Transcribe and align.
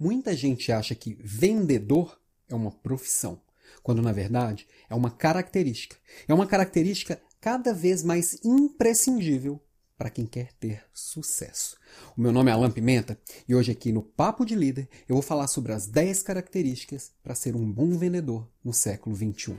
Muita 0.00 0.34
gente 0.34 0.72
acha 0.72 0.94
que 0.94 1.18
vendedor 1.20 2.18
é 2.48 2.54
uma 2.54 2.70
profissão, 2.70 3.38
quando 3.82 4.00
na 4.00 4.12
verdade 4.12 4.66
é 4.88 4.94
uma 4.94 5.10
característica. 5.10 5.94
É 6.26 6.32
uma 6.32 6.46
característica 6.46 7.20
cada 7.38 7.74
vez 7.74 8.02
mais 8.02 8.38
imprescindível 8.42 9.60
para 9.98 10.08
quem 10.08 10.24
quer 10.24 10.54
ter 10.54 10.82
sucesso. 10.94 11.76
O 12.16 12.20
meu 12.22 12.32
nome 12.32 12.50
é 12.50 12.54
Alan 12.54 12.70
Pimenta 12.70 13.20
e 13.46 13.54
hoje 13.54 13.72
aqui 13.72 13.92
no 13.92 14.00
Papo 14.00 14.46
de 14.46 14.54
Líder 14.54 14.88
eu 15.06 15.16
vou 15.16 15.22
falar 15.22 15.48
sobre 15.48 15.72
as 15.72 15.86
10 15.86 16.22
características 16.22 17.12
para 17.22 17.34
ser 17.34 17.54
um 17.54 17.70
bom 17.70 17.98
vendedor 17.98 18.48
no 18.64 18.72
século 18.72 19.14
21. 19.14 19.54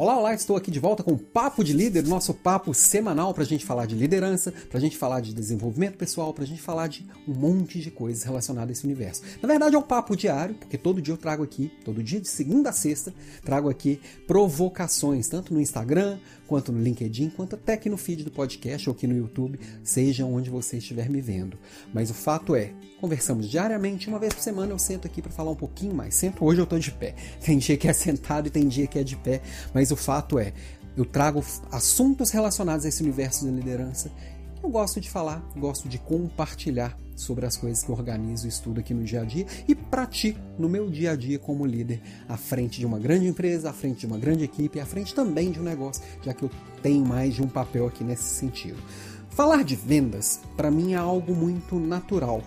Olá, 0.00 0.16
olá, 0.16 0.32
estou 0.32 0.56
aqui 0.56 0.70
de 0.70 0.80
volta 0.80 1.02
com 1.02 1.12
o 1.12 1.18
Papo 1.18 1.62
de 1.62 1.74
Líder, 1.74 2.06
nosso 2.06 2.32
papo 2.32 2.72
semanal 2.72 3.34
para 3.34 3.42
a 3.42 3.46
gente 3.46 3.66
falar 3.66 3.84
de 3.84 3.94
liderança, 3.94 4.50
para 4.70 4.78
a 4.78 4.80
gente 4.80 4.96
falar 4.96 5.20
de 5.20 5.34
desenvolvimento 5.34 5.98
pessoal, 5.98 6.32
para 6.32 6.42
a 6.42 6.46
gente 6.46 6.62
falar 6.62 6.86
de 6.86 7.06
um 7.28 7.34
monte 7.34 7.80
de 7.80 7.90
coisas 7.90 8.22
relacionadas 8.22 8.70
a 8.70 8.72
esse 8.72 8.84
universo. 8.86 9.20
Na 9.42 9.46
verdade, 9.46 9.76
é 9.76 9.78
um 9.78 9.82
papo 9.82 10.16
diário, 10.16 10.54
porque 10.54 10.78
todo 10.78 11.02
dia 11.02 11.12
eu 11.12 11.18
trago 11.18 11.42
aqui, 11.42 11.70
todo 11.84 12.02
dia 12.02 12.18
de 12.18 12.28
segunda 12.28 12.70
a 12.70 12.72
sexta, 12.72 13.12
trago 13.44 13.68
aqui 13.68 14.00
provocações, 14.26 15.28
tanto 15.28 15.52
no 15.52 15.60
Instagram, 15.60 16.18
quanto 16.46 16.72
no 16.72 16.80
LinkedIn, 16.80 17.28
quanto 17.28 17.56
até 17.56 17.74
aqui 17.74 17.90
no 17.90 17.98
feed 17.98 18.24
do 18.24 18.30
podcast 18.30 18.88
ou 18.88 18.96
aqui 18.96 19.06
no 19.06 19.14
YouTube, 19.14 19.60
seja 19.84 20.24
onde 20.24 20.48
você 20.48 20.78
estiver 20.78 21.10
me 21.10 21.20
vendo. 21.20 21.58
Mas 21.92 22.08
o 22.08 22.14
fato 22.14 22.56
é, 22.56 22.72
conversamos 23.00 23.48
diariamente, 23.48 24.08
uma 24.08 24.18
vez 24.18 24.34
por 24.34 24.42
semana 24.42 24.72
eu 24.72 24.78
sento 24.78 25.06
aqui 25.06 25.22
para 25.22 25.32
falar 25.32 25.50
um 25.50 25.56
pouquinho 25.56 25.94
mais. 25.94 26.14
Sento 26.14 26.44
hoje 26.44 26.60
eu 26.60 26.64
estou 26.64 26.78
de 26.78 26.90
pé. 26.90 27.14
Tem 27.42 27.56
dia 27.58 27.76
que 27.76 27.88
é 27.88 27.92
sentado 27.92 28.46
e 28.46 28.50
tem 28.50 28.68
dia 28.68 28.86
que 28.86 28.98
é 28.98 29.02
de 29.02 29.16
pé, 29.16 29.40
mas 29.72 29.90
o 29.90 29.96
fato 29.96 30.38
é, 30.38 30.52
eu 30.96 31.04
trago 31.04 31.42
assuntos 31.72 32.30
relacionados 32.30 32.84
a 32.84 32.88
esse 32.88 33.02
universo 33.02 33.46
da 33.46 33.50
liderança. 33.50 34.10
Eu 34.62 34.68
gosto 34.68 35.00
de 35.00 35.08
falar, 35.08 35.42
gosto 35.56 35.88
de 35.88 35.98
compartilhar 35.98 36.94
sobre 37.16 37.46
as 37.46 37.56
coisas 37.56 37.82
que 37.82 37.90
eu 37.90 37.94
organizo 37.94 38.46
e 38.46 38.50
estudo 38.50 38.80
aqui 38.80 38.92
no 38.92 39.02
dia 39.04 39.22
a 39.22 39.24
dia 39.24 39.46
e 39.66 39.74
pratico 39.74 40.38
no 40.58 40.68
meu 40.68 40.90
dia 40.90 41.12
a 41.12 41.16
dia 41.16 41.38
como 41.38 41.64
líder, 41.64 42.02
à 42.28 42.36
frente 42.36 42.78
de 42.78 42.84
uma 42.84 42.98
grande 42.98 43.26
empresa, 43.26 43.70
à 43.70 43.72
frente 43.72 44.00
de 44.00 44.06
uma 44.06 44.18
grande 44.18 44.44
equipe, 44.44 44.78
à 44.78 44.84
frente 44.84 45.14
também 45.14 45.50
de 45.50 45.58
um 45.58 45.62
negócio, 45.62 46.02
já 46.22 46.34
que 46.34 46.42
eu 46.42 46.50
tenho 46.82 47.04
mais 47.04 47.34
de 47.34 47.42
um 47.42 47.48
papel 47.48 47.86
aqui 47.86 48.04
nesse 48.04 48.24
sentido. 48.24 48.78
Falar 49.30 49.64
de 49.64 49.76
vendas, 49.76 50.40
para 50.56 50.70
mim, 50.70 50.92
é 50.92 50.96
algo 50.96 51.34
muito 51.34 51.78
natural. 51.78 52.42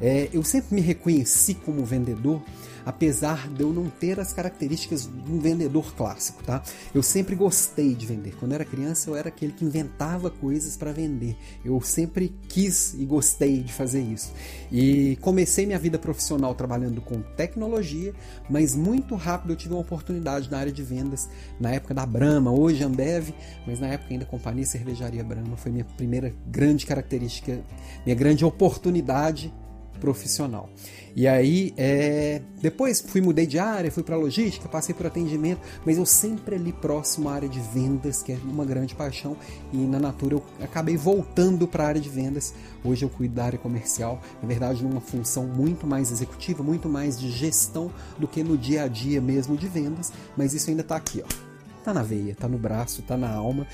É, 0.00 0.28
eu 0.32 0.42
sempre 0.42 0.74
me 0.74 0.80
reconheci 0.80 1.54
como 1.54 1.84
vendedor 1.84 2.42
apesar 2.88 3.50
de 3.50 3.60
eu 3.60 3.70
não 3.70 3.90
ter 3.90 4.18
as 4.18 4.32
características 4.32 5.02
de 5.02 5.30
um 5.30 5.38
vendedor 5.38 5.94
clássico, 5.94 6.42
tá? 6.42 6.62
Eu 6.94 7.02
sempre 7.02 7.34
gostei 7.34 7.94
de 7.94 8.06
vender. 8.06 8.34
Quando 8.40 8.52
eu 8.52 8.54
era 8.54 8.64
criança, 8.64 9.10
eu 9.10 9.14
era 9.14 9.28
aquele 9.28 9.52
que 9.52 9.62
inventava 9.62 10.30
coisas 10.30 10.74
para 10.74 10.90
vender. 10.90 11.36
Eu 11.62 11.78
sempre 11.82 12.34
quis 12.48 12.94
e 12.94 13.04
gostei 13.04 13.62
de 13.62 13.74
fazer 13.74 14.00
isso. 14.00 14.32
E 14.72 15.18
comecei 15.20 15.66
minha 15.66 15.78
vida 15.78 15.98
profissional 15.98 16.54
trabalhando 16.54 17.02
com 17.02 17.20
tecnologia, 17.36 18.14
mas 18.48 18.74
muito 18.74 19.14
rápido 19.16 19.52
eu 19.52 19.56
tive 19.56 19.74
uma 19.74 19.82
oportunidade 19.82 20.50
na 20.50 20.56
área 20.56 20.72
de 20.72 20.82
vendas, 20.82 21.28
na 21.60 21.70
época 21.72 21.92
da 21.92 22.06
Brahma, 22.06 22.50
hoje 22.50 22.82
Ambev, 22.82 23.34
mas 23.66 23.80
na 23.80 23.88
época 23.88 24.14
ainda 24.14 24.24
Companhia 24.24 24.64
Cervejaria 24.64 25.22
Brahma 25.22 25.58
foi 25.58 25.70
minha 25.70 25.84
primeira 25.84 26.34
grande 26.46 26.86
característica, 26.86 27.60
minha 28.06 28.16
grande 28.16 28.46
oportunidade 28.46 29.52
profissional. 30.00 30.68
E 31.14 31.26
aí, 31.26 31.74
é... 31.76 32.40
depois 32.62 33.00
fui 33.00 33.20
mudei 33.20 33.46
de 33.46 33.58
área, 33.58 33.90
fui 33.90 34.02
para 34.02 34.16
logística, 34.16 34.68
passei 34.68 34.94
por 34.94 35.06
atendimento, 35.06 35.60
mas 35.84 35.98
eu 35.98 36.06
sempre 36.06 36.54
ali 36.54 36.72
próximo 36.72 37.28
à 37.28 37.34
área 37.34 37.48
de 37.48 37.60
vendas, 37.60 38.22
que 38.22 38.32
é 38.32 38.38
uma 38.44 38.64
grande 38.64 38.94
paixão, 38.94 39.36
e 39.72 39.78
na 39.78 39.98
Natura 39.98 40.36
eu 40.36 40.44
acabei 40.62 40.96
voltando 40.96 41.66
para 41.66 41.84
a 41.84 41.86
área 41.88 42.00
de 42.00 42.08
vendas. 42.08 42.54
Hoje 42.84 43.04
eu 43.04 43.08
cuido 43.08 43.34
da 43.34 43.44
área 43.44 43.58
comercial, 43.58 44.20
na 44.40 44.46
verdade 44.46 44.84
numa 44.84 45.00
função 45.00 45.46
muito 45.46 45.86
mais 45.86 46.12
executiva, 46.12 46.62
muito 46.62 46.88
mais 46.88 47.18
de 47.18 47.30
gestão 47.30 47.90
do 48.18 48.28
que 48.28 48.44
no 48.44 48.56
dia 48.56 48.84
a 48.84 48.88
dia 48.88 49.20
mesmo 49.20 49.56
de 49.56 49.66
vendas, 49.66 50.12
mas 50.36 50.54
isso 50.54 50.70
ainda 50.70 50.82
está 50.82 50.96
aqui, 50.96 51.22
ó. 51.24 51.48
Tá 51.82 51.92
na 51.92 52.02
veia, 52.02 52.34
tá 52.34 52.46
no 52.46 52.58
braço, 52.58 53.02
tá 53.02 53.16
na 53.16 53.30
alma. 53.30 53.66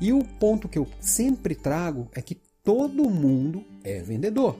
E 0.00 0.12
o 0.12 0.24
ponto 0.24 0.68
que 0.68 0.78
eu 0.78 0.86
sempre 1.00 1.54
trago 1.54 2.08
é 2.12 2.20
que 2.20 2.34
todo 2.64 3.08
mundo 3.08 3.64
é 3.84 4.00
vendedor. 4.02 4.56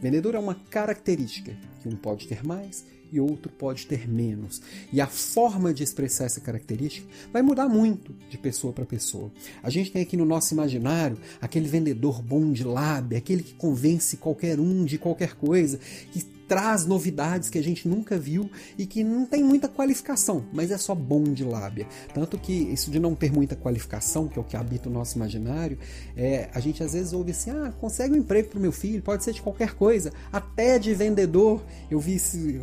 Vendedor 0.00 0.34
é 0.34 0.38
uma 0.38 0.54
característica 0.54 1.56
que 1.80 1.88
um 1.88 1.96
pode 1.96 2.26
ter 2.28 2.44
mais 2.44 2.84
e 3.10 3.20
outro 3.20 3.50
pode 3.50 3.86
ter 3.86 4.08
menos. 4.08 4.60
E 4.92 5.00
a 5.00 5.06
forma 5.06 5.72
de 5.72 5.82
expressar 5.82 6.24
essa 6.24 6.40
característica 6.40 7.06
vai 7.32 7.42
mudar 7.42 7.68
muito 7.68 8.12
de 8.28 8.36
pessoa 8.36 8.72
para 8.72 8.84
pessoa. 8.84 9.30
A 9.62 9.70
gente 9.70 9.92
tem 9.92 10.02
aqui 10.02 10.16
no 10.16 10.24
nosso 10.24 10.52
imaginário 10.52 11.16
aquele 11.40 11.68
vendedor 11.68 12.22
bom 12.22 12.52
de 12.52 12.64
lábia, 12.64 13.18
aquele 13.18 13.42
que 13.42 13.54
convence 13.54 14.16
qualquer 14.16 14.58
um 14.58 14.84
de 14.84 14.98
qualquer 14.98 15.34
coisa, 15.34 15.78
que 16.12 16.35
traz 16.48 16.86
novidades 16.86 17.50
que 17.50 17.58
a 17.58 17.62
gente 17.62 17.88
nunca 17.88 18.18
viu 18.18 18.50
e 18.78 18.86
que 18.86 19.02
não 19.02 19.26
tem 19.26 19.42
muita 19.42 19.68
qualificação, 19.68 20.44
mas 20.52 20.70
é 20.70 20.78
só 20.78 20.94
bom 20.94 21.22
de 21.24 21.44
lábia. 21.44 21.86
Tanto 22.14 22.38
que 22.38 22.52
isso 22.52 22.90
de 22.90 23.00
não 23.00 23.14
ter 23.14 23.32
muita 23.32 23.56
qualificação, 23.56 24.28
que 24.28 24.38
é 24.38 24.42
o 24.42 24.44
que 24.44 24.56
habita 24.56 24.88
o 24.88 24.92
nosso 24.92 25.16
imaginário, 25.16 25.78
é, 26.16 26.48
a 26.52 26.60
gente 26.60 26.82
às 26.82 26.92
vezes 26.92 27.12
ouve 27.12 27.32
assim: 27.32 27.50
ah, 27.50 27.72
consegue 27.80 28.14
um 28.14 28.18
emprego 28.18 28.48
para 28.48 28.58
o 28.58 28.62
meu 28.62 28.72
filho, 28.72 29.02
pode 29.02 29.24
ser 29.24 29.32
de 29.32 29.42
qualquer 29.42 29.74
coisa, 29.74 30.12
até 30.32 30.78
de 30.78 30.94
vendedor. 30.94 31.62
Eu 31.90 32.00
vi 32.00 32.16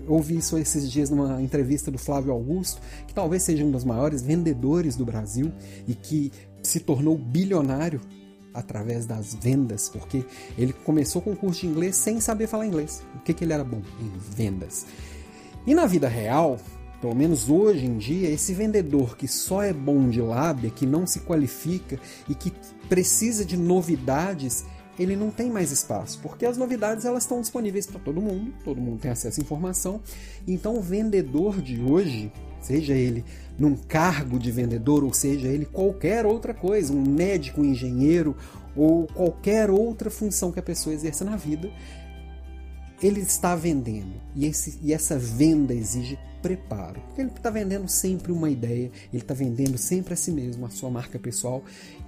ouvi 0.07 0.37
isso 0.37 0.57
esses 0.57 0.91
dias 0.91 1.09
numa 1.09 1.41
entrevista 1.41 1.91
do 1.91 1.97
Flávio 1.97 2.31
Augusto, 2.31 2.81
que 3.07 3.13
talvez 3.13 3.43
seja 3.43 3.63
um 3.63 3.71
dos 3.71 3.83
maiores 3.83 4.21
vendedores 4.21 4.95
do 4.95 5.05
Brasil 5.05 5.51
e 5.87 5.93
que 5.93 6.31
se 6.61 6.79
tornou 6.79 7.17
bilionário 7.17 8.01
através 8.53 9.05
das 9.05 9.33
vendas, 9.33 9.89
porque 9.89 10.25
ele 10.57 10.73
começou 10.73 11.21
com 11.21 11.31
o 11.31 11.35
curso 11.35 11.61
de 11.61 11.67
inglês 11.67 11.95
sem 11.95 12.19
saber 12.19 12.47
falar 12.47 12.67
inglês. 12.67 13.03
O 13.15 13.19
que, 13.19 13.33
que 13.33 13.43
ele 13.43 13.53
era 13.53 13.63
bom? 13.63 13.81
Em 13.99 14.11
vendas. 14.35 14.85
E 15.65 15.73
na 15.73 15.85
vida 15.85 16.07
real, 16.07 16.59
pelo 17.01 17.15
menos 17.15 17.49
hoje 17.49 17.85
em 17.85 17.97
dia, 17.97 18.29
esse 18.29 18.53
vendedor 18.53 19.17
que 19.17 19.27
só 19.27 19.61
é 19.61 19.73
bom 19.73 20.09
de 20.09 20.21
lábia, 20.21 20.69
que 20.69 20.85
não 20.85 21.05
se 21.05 21.19
qualifica 21.21 21.99
e 22.29 22.35
que 22.35 22.51
precisa 22.87 23.43
de 23.43 23.57
novidades, 23.57 24.65
ele 24.97 25.15
não 25.15 25.31
tem 25.31 25.49
mais 25.49 25.71
espaço, 25.71 26.19
porque 26.21 26.45
as 26.45 26.57
novidades 26.57 27.03
elas 27.03 27.23
estão 27.23 27.41
disponíveis 27.41 27.87
para 27.87 27.99
todo 27.99 28.21
mundo, 28.21 28.53
todo 28.63 28.79
mundo 28.79 28.99
tem 28.99 29.11
acesso 29.11 29.39
à 29.39 29.43
informação. 29.43 29.99
Então 30.47 30.77
o 30.77 30.81
vendedor 30.81 31.61
de 31.61 31.81
hoje, 31.81 32.31
seja 32.65 32.93
ele 32.93 33.23
num 33.57 33.75
cargo 33.75 34.39
de 34.39 34.51
vendedor, 34.51 35.03
ou 35.03 35.13
seja 35.13 35.47
ele 35.47 35.65
qualquer 35.65 36.25
outra 36.25 36.53
coisa, 36.53 36.93
um 36.93 37.03
médico, 37.03 37.61
um 37.61 37.65
engenheiro 37.65 38.35
ou 38.75 39.05
qualquer 39.07 39.69
outra 39.69 40.09
função 40.09 40.51
que 40.51 40.59
a 40.59 40.63
pessoa 40.63 40.93
exerça 40.93 41.23
na 41.23 41.35
vida, 41.35 41.71
ele 43.01 43.21
está 43.21 43.55
vendendo. 43.55 44.13
E, 44.35 44.45
esse, 44.45 44.79
e 44.81 44.93
essa 44.93 45.17
venda 45.17 45.73
exige 45.73 46.17
preparo. 46.41 46.99
Porque 47.01 47.21
ele 47.21 47.29
está 47.29 47.49
vendendo 47.49 47.87
sempre 47.87 48.31
uma 48.31 48.49
ideia, 48.49 48.91
ele 49.11 49.21
está 49.21 49.33
vendendo 49.33 49.77
sempre 49.77 50.13
a 50.13 50.17
si 50.17 50.31
mesmo, 50.31 50.65
a 50.65 50.69
sua 50.69 50.89
marca 50.89 51.19
pessoal. 51.19 51.63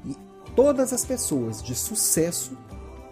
E 0.05 0.15
todas 0.55 0.93
as 0.93 1.05
pessoas 1.05 1.61
de 1.61 1.75
sucesso 1.75 2.57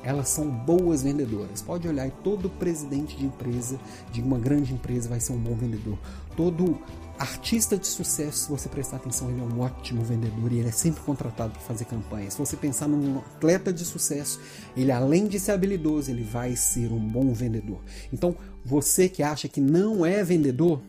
elas 0.03 0.29
são 0.29 0.49
boas 0.49 1.01
vendedoras. 1.01 1.61
Pode 1.61 1.87
olhar 1.87 2.11
todo 2.11 2.49
presidente 2.49 3.15
de 3.15 3.25
empresa, 3.25 3.79
de 4.11 4.21
uma 4.21 4.37
grande 4.37 4.73
empresa, 4.73 5.07
vai 5.07 5.19
ser 5.19 5.31
um 5.31 5.39
bom 5.39 5.55
vendedor. 5.55 5.97
Todo 6.35 6.77
artista 7.17 7.77
de 7.77 7.87
sucesso, 7.87 8.45
se 8.45 8.49
você 8.49 8.67
prestar 8.67 8.97
atenção, 8.97 9.29
ele 9.29 9.39
é 9.39 9.43
um 9.43 9.59
ótimo 9.59 10.03
vendedor 10.03 10.51
e 10.51 10.59
ele 10.59 10.69
é 10.69 10.71
sempre 10.71 11.01
contratado 11.03 11.53
para 11.53 11.61
fazer 11.61 11.85
campanhas. 11.85 12.33
Se 12.33 12.39
você 12.39 12.57
pensar 12.57 12.87
num 12.87 13.19
atleta 13.19 13.71
de 13.71 13.85
sucesso, 13.85 14.39
ele 14.75 14.91
além 14.91 15.27
de 15.27 15.39
ser 15.39 15.51
habilidoso, 15.51 16.11
ele 16.11 16.23
vai 16.23 16.55
ser 16.55 16.91
um 16.91 16.99
bom 16.99 17.33
vendedor. 17.33 17.79
Então, 18.11 18.35
você 18.65 19.07
que 19.07 19.21
acha 19.23 19.47
que 19.47 19.61
não 19.61 20.05
é 20.05 20.23
vendedor, 20.23 20.81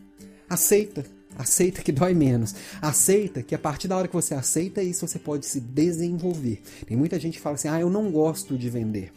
aceita. 0.49 1.05
Aceita 1.37 1.81
que 1.81 1.91
dói 1.91 2.13
menos. 2.13 2.55
Aceita 2.81 3.43
que 3.43 3.53
a 3.53 3.59
partir 3.59 3.87
da 3.87 3.97
hora 3.97 4.07
que 4.07 4.13
você 4.13 4.33
aceita 4.33 4.81
isso, 4.81 5.05
você 5.05 5.19
pode 5.19 5.45
se 5.45 5.59
desenvolver. 5.59 6.61
Tem 6.87 6.95
muita 6.95 7.19
gente 7.19 7.35
que 7.35 7.41
fala 7.41 7.55
assim: 7.55 7.67
ah, 7.67 7.79
eu 7.79 7.89
não 7.89 8.09
gosto 8.09 8.57
de 8.57 8.69
vender. 8.69 9.11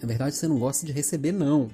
Na 0.00 0.08
verdade, 0.08 0.34
você 0.34 0.48
não 0.48 0.58
gosta 0.58 0.86
de 0.86 0.92
receber, 0.92 1.32
não. 1.32 1.68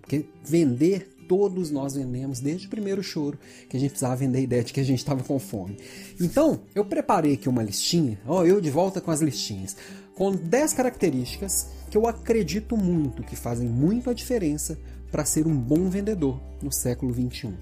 Porque 0.00 0.26
vender, 0.44 1.09
todos 1.30 1.70
nós 1.70 1.94
vendemos 1.94 2.40
desde 2.40 2.66
o 2.66 2.70
primeiro 2.70 3.04
choro 3.04 3.38
que 3.68 3.76
a 3.76 3.78
gente 3.78 3.90
precisava 3.90 4.16
vender 4.16 4.38
a 4.38 4.40
ideia 4.40 4.64
de 4.64 4.72
que 4.72 4.80
a 4.80 4.84
gente 4.84 4.98
estava 4.98 5.22
com 5.22 5.38
fome. 5.38 5.78
Então, 6.20 6.62
eu 6.74 6.84
preparei 6.84 7.34
aqui 7.34 7.48
uma 7.48 7.62
listinha, 7.62 8.18
ó, 8.26 8.44
eu 8.44 8.60
de 8.60 8.68
volta 8.68 9.00
com 9.00 9.12
as 9.12 9.20
listinhas, 9.20 9.76
com 10.16 10.32
10 10.32 10.72
características 10.72 11.68
que 11.88 11.96
eu 11.96 12.08
acredito 12.08 12.76
muito 12.76 13.22
que 13.22 13.36
fazem 13.36 13.68
muito 13.68 14.10
a 14.10 14.12
diferença 14.12 14.76
para 15.08 15.24
ser 15.24 15.46
um 15.46 15.56
bom 15.56 15.88
vendedor 15.88 16.40
no 16.60 16.72
século 16.72 17.12
21. 17.12 17.54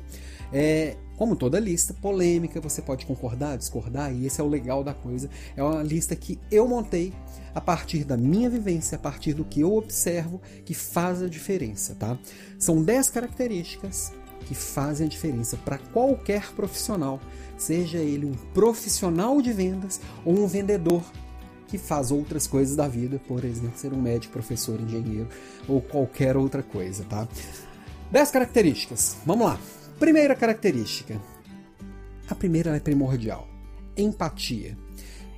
É, 0.51 0.97
como 1.19 1.35
toda 1.35 1.59
lista, 1.59 1.93
polêmica, 1.93 2.61
você 2.61 2.81
pode 2.81 3.05
concordar, 3.05 3.59
discordar, 3.59 4.15
e 4.15 4.25
esse 4.25 4.41
é 4.41 4.45
o 4.45 4.47
legal 4.47 4.85
da 4.85 4.95
coisa. 4.95 5.29
É 5.57 5.63
uma 5.63 5.83
lista 5.83 6.15
que 6.15 6.39
eu 6.49 6.69
montei 6.69 7.13
a 7.53 7.61
partir 7.61 8.05
da 8.05 8.17
minha 8.17 8.49
vivência, 8.49 8.95
a 8.95 9.01
partir 9.01 9.35
do 9.35 9.45
que 9.45 9.61
eu 9.61 9.75
observo 9.75 10.41
que 10.65 10.73
faz 10.75 11.21
a 11.21 11.27
diferença, 11.27 11.97
tá? 11.97 12.17
São 12.57 12.81
10 12.81 13.11
características 13.11 14.13
que 14.47 14.55
fazem 14.55 15.07
a 15.07 15.11
diferença 15.11 15.57
para 15.57 15.77
qualquer 15.77 16.53
profissional, 16.53 17.21
seja 17.57 17.99
ele 17.99 18.25
um 18.25 18.35
profissional 18.55 19.43
de 19.43 19.53
vendas 19.53 20.01
ou 20.25 20.39
um 20.39 20.47
vendedor 20.47 21.03
que 21.67 21.79
faz 21.79 22.13
outras 22.13 22.47
coisas 22.47 22.77
da 22.77 22.87
vida, 22.87 23.21
por 23.27 23.45
exemplo, 23.45 23.77
ser 23.77 23.93
um 23.93 24.01
médico, 24.01 24.33
professor, 24.33 24.81
engenheiro 24.81 25.29
ou 25.67 25.83
qualquer 25.83 26.37
outra 26.37 26.63
coisa, 26.63 27.03
tá? 27.05 27.27
10 28.13 28.31
características. 28.31 29.17
Vamos 29.27 29.49
lá. 29.49 29.59
Primeira 29.99 30.37
característica. 30.37 31.21
A 32.31 32.35
primeira 32.35 32.77
é 32.77 32.79
primordial. 32.79 33.49
Empatia. 33.97 34.79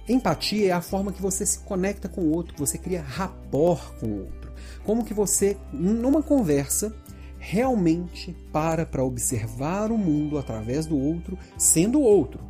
Empatia 0.06 0.68
é 0.68 0.72
a 0.72 0.82
forma 0.82 1.12
que 1.12 1.22
você 1.22 1.46
se 1.46 1.60
conecta 1.60 2.10
com 2.10 2.20
o 2.20 2.30
outro, 2.30 2.52
que 2.52 2.60
você 2.60 2.76
cria 2.76 3.00
rapport 3.00 3.98
com 3.98 4.06
o 4.06 4.18
outro. 4.24 4.52
Como 4.84 5.02
que 5.02 5.14
você, 5.14 5.56
numa 5.72 6.22
conversa, 6.22 6.94
realmente 7.38 8.36
para 8.52 8.84
para 8.84 9.02
observar 9.02 9.90
o 9.90 9.96
mundo 9.96 10.36
através 10.36 10.84
do 10.84 10.98
outro, 10.98 11.38
sendo 11.56 11.98
o 11.98 12.02
outro. 12.02 12.44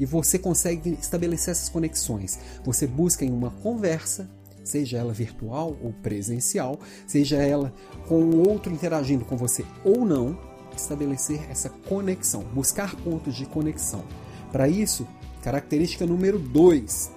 E 0.00 0.06
você 0.06 0.38
consegue 0.38 0.94
estabelecer 0.94 1.52
essas 1.52 1.68
conexões. 1.68 2.38
Você 2.64 2.86
busca 2.86 3.22
em 3.22 3.30
uma 3.30 3.50
conversa, 3.50 4.30
seja 4.64 4.96
ela 4.96 5.12
virtual 5.12 5.76
ou 5.82 5.92
presencial, 5.92 6.80
seja 7.06 7.36
ela 7.36 7.70
com 8.08 8.22
o 8.22 8.48
outro 8.48 8.72
interagindo 8.72 9.26
com 9.26 9.36
você 9.36 9.62
ou 9.84 10.06
não, 10.06 10.53
estabelecer 10.80 11.50
essa 11.50 11.68
conexão, 11.68 12.42
buscar 12.42 12.94
pontos 12.96 13.34
de 13.34 13.46
conexão. 13.46 14.04
Para 14.52 14.68
isso, 14.68 15.06
característica 15.42 16.06
número 16.06 16.38
2, 16.38 17.10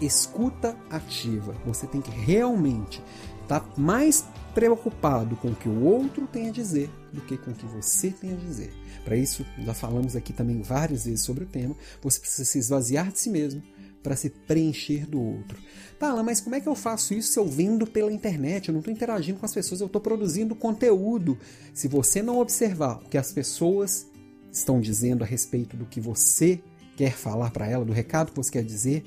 escuta 0.00 0.76
ativa. 0.90 1.54
Você 1.66 1.86
tem 1.86 2.00
que 2.00 2.10
realmente 2.10 3.02
estar 3.42 3.60
tá 3.60 3.66
mais 3.76 4.24
preocupado 4.54 5.36
com 5.36 5.48
o 5.48 5.54
que 5.54 5.68
o 5.68 5.82
outro 5.82 6.26
tem 6.26 6.48
a 6.48 6.52
dizer 6.52 6.88
do 7.12 7.20
que 7.20 7.36
com 7.36 7.50
o 7.50 7.54
que 7.54 7.66
você 7.66 8.10
tem 8.10 8.32
a 8.32 8.36
dizer. 8.36 8.72
Para 9.04 9.16
isso, 9.16 9.44
já 9.58 9.74
falamos 9.74 10.16
aqui 10.16 10.32
também 10.32 10.62
várias 10.62 11.04
vezes 11.04 11.22
sobre 11.22 11.44
o 11.44 11.46
tema, 11.46 11.74
você 12.00 12.20
precisa 12.20 12.44
se 12.44 12.58
esvaziar 12.58 13.12
de 13.12 13.18
si 13.18 13.28
mesmo 13.28 13.62
para 14.04 14.14
se 14.14 14.28
preencher 14.28 15.06
do 15.06 15.20
outro. 15.20 15.58
Tá, 15.98 16.22
mas 16.22 16.40
como 16.40 16.54
é 16.54 16.60
que 16.60 16.68
eu 16.68 16.74
faço 16.74 17.14
isso 17.14 17.32
se 17.32 17.38
eu 17.38 17.48
vendo 17.48 17.86
pela 17.86 18.12
internet? 18.12 18.68
Eu 18.68 18.74
não 18.74 18.80
estou 18.80 18.92
interagindo 18.92 19.40
com 19.40 19.46
as 19.46 19.54
pessoas, 19.54 19.80
eu 19.80 19.86
estou 19.86 20.00
produzindo 20.00 20.54
conteúdo. 20.54 21.38
Se 21.72 21.88
você 21.88 22.22
não 22.22 22.38
observar 22.38 23.00
o 23.02 23.08
que 23.08 23.16
as 23.16 23.32
pessoas 23.32 24.06
estão 24.52 24.78
dizendo 24.78 25.24
a 25.24 25.26
respeito 25.26 25.76
do 25.76 25.86
que 25.86 26.00
você 26.00 26.60
quer 26.96 27.12
falar 27.12 27.50
para 27.50 27.66
ela, 27.66 27.84
do 27.84 27.92
recado 27.92 28.30
que 28.30 28.36
você 28.36 28.52
quer 28.52 28.62
dizer, 28.62 29.04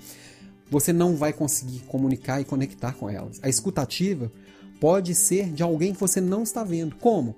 você 0.70 0.92
não 0.92 1.16
vai 1.16 1.32
conseguir 1.32 1.82
comunicar 1.82 2.42
e 2.42 2.46
conectar 2.46 2.94
com 2.94 3.08
elas. 3.08 3.40
A 3.44 3.48
escutativa 3.48 4.32
pode 4.82 5.14
ser 5.14 5.52
de 5.52 5.62
alguém 5.62 5.94
que 5.94 6.00
você 6.00 6.20
não 6.20 6.42
está 6.42 6.64
vendo. 6.64 6.96
Como? 6.96 7.36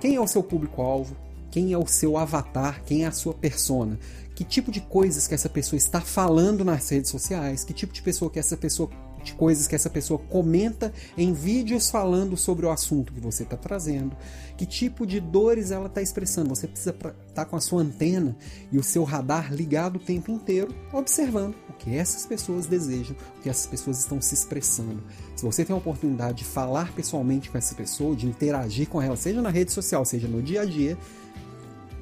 Quem 0.00 0.16
é 0.16 0.20
o 0.20 0.26
seu 0.26 0.42
público-alvo? 0.42 1.14
Quem 1.56 1.72
é 1.72 1.78
o 1.78 1.86
seu 1.86 2.18
avatar? 2.18 2.82
Quem 2.84 3.04
é 3.04 3.06
a 3.06 3.10
sua 3.10 3.32
persona? 3.32 3.98
Que 4.34 4.44
tipo 4.44 4.70
de 4.70 4.82
coisas 4.82 5.26
que 5.26 5.32
essa 5.32 5.48
pessoa 5.48 5.78
está 5.78 6.02
falando 6.02 6.62
nas 6.62 6.86
redes 6.90 7.10
sociais? 7.10 7.64
Que 7.64 7.72
tipo 7.72 7.94
de 7.94 8.02
pessoa 8.02 8.30
que 8.30 8.38
essa 8.38 8.58
pessoa 8.58 8.90
de 9.24 9.32
coisas 9.32 9.66
que 9.66 9.74
essa 9.74 9.88
pessoa 9.88 10.20
comenta 10.20 10.92
em 11.16 11.32
vídeos 11.32 11.90
falando 11.90 12.36
sobre 12.36 12.66
o 12.66 12.70
assunto 12.70 13.12
que 13.12 13.18
você 13.18 13.42
está 13.42 13.56
trazendo, 13.56 14.14
que 14.56 14.66
tipo 14.66 15.06
de 15.06 15.18
dores 15.18 15.70
ela 15.70 15.86
está 15.86 16.02
expressando. 16.02 16.50
Você 16.50 16.68
precisa 16.68 16.90
estar 16.90 17.14
tá 17.34 17.44
com 17.46 17.56
a 17.56 17.60
sua 17.60 17.80
antena 17.80 18.36
e 18.70 18.78
o 18.78 18.82
seu 18.82 19.02
radar 19.02 19.52
ligado 19.52 19.96
o 19.96 19.98
tempo 19.98 20.30
inteiro, 20.30 20.74
observando 20.92 21.56
o 21.70 21.72
que 21.72 21.96
essas 21.96 22.26
pessoas 22.26 22.66
desejam, 22.66 23.16
o 23.38 23.40
que 23.40 23.48
essas 23.48 23.66
pessoas 23.66 23.98
estão 23.98 24.20
se 24.20 24.34
expressando. 24.34 25.02
Se 25.34 25.42
você 25.42 25.64
tem 25.64 25.74
a 25.74 25.78
oportunidade 25.78 26.38
de 26.38 26.44
falar 26.44 26.92
pessoalmente 26.92 27.50
com 27.50 27.56
essa 27.56 27.74
pessoa, 27.74 28.14
de 28.14 28.26
interagir 28.26 28.88
com 28.88 29.00
ela, 29.00 29.16
seja 29.16 29.40
na 29.40 29.50
rede 29.50 29.72
social, 29.72 30.04
seja 30.04 30.28
no 30.28 30.42
dia 30.42 30.60
a 30.60 30.64
dia, 30.66 30.96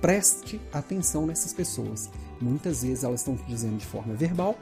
preste 0.04 0.60
atenção 0.70 1.24
nessas 1.24 1.54
pessoas. 1.54 2.10
Muitas 2.38 2.82
vezes 2.82 3.04
elas 3.04 3.20
estão 3.20 3.34
te 3.38 3.44
dizendo 3.44 3.78
de 3.78 3.86
forma 3.86 4.12
verbal 4.12 4.54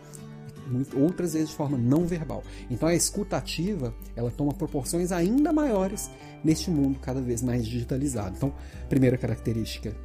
outras 0.94 1.32
vezes 1.32 1.48
de 1.48 1.56
forma 1.56 1.76
não 1.76 2.06
verbal. 2.06 2.44
Então 2.70 2.88
a 2.88 2.94
escuta 2.94 3.36
ativa 3.36 3.92
ela 4.14 4.30
toma 4.30 4.54
proporções 4.54 5.10
ainda 5.10 5.52
maiores 5.52 6.08
neste 6.44 6.70
mundo 6.70 7.00
cada 7.00 7.20
vez 7.20 7.42
mais 7.42 7.66
digitalizado. 7.66 8.36
Então, 8.36 8.54
primeira 8.88 9.18
característica 9.18 9.96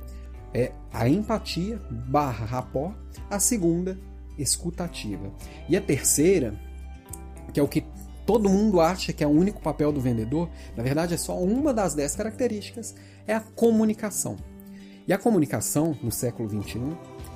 é 0.56 0.72
a 0.92 1.08
empatia 1.08 1.80
barra 1.92 2.44
rapport, 2.44 2.96
a 3.30 3.40
segunda, 3.40 3.96
escutativa. 4.40 5.32
E 5.70 5.78
a 5.78 5.82
terceira, 5.82 6.60
que 7.54 7.60
é 7.60 7.64
o 7.64 7.68
que 7.68 7.86
todo 8.26 8.50
mundo 8.50 8.82
acha 8.82 9.14
que 9.14 9.24
é 9.24 9.28
o 9.28 9.30
único 9.30 9.62
papel 9.62 9.92
do 9.92 10.02
vendedor, 10.02 10.50
na 10.76 10.82
verdade 10.82 11.14
é 11.14 11.18
só 11.18 11.40
uma 11.40 11.72
das 11.72 11.94
dez 11.94 12.16
características, 12.16 12.96
é 13.28 13.36
a 13.36 13.40
comunicação. 13.40 14.36
E 15.08 15.14
a 15.14 15.18
comunicação, 15.18 15.98
no 16.04 16.12
século 16.12 16.50
XXI, 16.50 16.82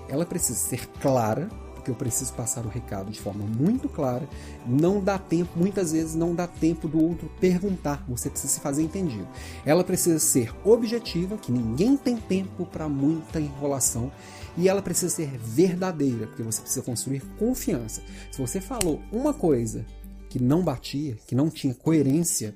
ela 0.10 0.26
precisa 0.26 0.60
ser 0.60 0.88
clara, 1.00 1.48
porque 1.74 1.90
eu 1.90 1.96
preciso 1.96 2.34
passar 2.34 2.66
o 2.66 2.70
recado 2.70 3.10
de 3.10 3.20
forma 3.20 3.46
muito 3.46 3.88
clara. 3.88 4.28
Não 4.68 5.02
dá 5.02 5.18
tempo, 5.18 5.58
muitas 5.58 5.94
vezes 5.94 6.14
não 6.14 6.36
dá 6.36 6.46
tempo 6.46 6.88
do 6.88 7.02
outro 7.02 7.32
perguntar, 7.40 8.04
você 8.10 8.30
precisa 8.30 8.54
se 8.54 8.60
fazer 8.60 8.84
entendido. 8.84 9.26
Ela 9.66 9.86
precisa 9.86 10.20
ser 10.20 10.54
objetiva, 10.66 11.38
que 11.38 11.50
ninguém 11.52 11.96
tem 11.96 12.18
tempo 12.18 12.66
para 12.66 12.90
muita 12.90 13.40
enrolação, 13.40 14.12
e 14.58 14.68
ela 14.68 14.82
precisa 14.82 15.16
ser 15.16 15.38
verdadeira, 15.38 16.28
porque 16.28 16.44
você 16.44 16.62
precisa 16.62 16.84
construir 16.84 17.24
confiança. 17.40 18.02
Se 18.34 18.42
você 18.42 18.60
falou 18.60 19.02
uma 19.14 19.34
coisa 19.34 19.86
que 20.30 20.44
não 20.44 20.62
batia, 20.62 21.18
que 21.26 21.34
não 21.34 21.50
tinha 21.50 21.74
coerência, 21.74 22.54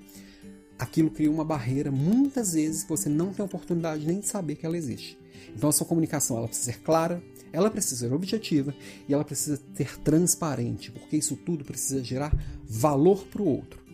aquilo 0.78 1.10
cria 1.10 1.32
uma 1.32 1.46
barreira 1.46 1.92
muitas 1.92 2.54
vezes 2.54 2.84
que 2.84 2.90
você 2.90 3.10
não 3.10 3.34
tem 3.34 3.46
oportunidade 3.46 4.06
nem 4.06 4.20
de 4.20 4.28
saber 4.28 4.56
que 4.56 4.66
ela 4.66 4.78
existe. 4.78 5.18
Então 5.56 5.70
a 5.70 5.72
sua 5.72 5.86
comunicação 5.86 6.38
ela 6.38 6.48
precisa 6.48 6.72
ser 6.72 6.80
clara, 6.82 7.22
ela 7.52 7.70
precisa 7.70 8.08
ser 8.08 8.14
objetiva 8.14 8.74
e 9.08 9.14
ela 9.14 9.24
precisa 9.24 9.62
ser 9.74 9.98
transparente, 10.00 10.92
porque 10.92 11.16
isso 11.16 11.36
tudo 11.38 11.64
precisa 11.64 12.04
gerar 12.04 12.36
valor 12.68 13.26
para 13.26 13.42
o 13.42 13.48
outro. 13.48 13.86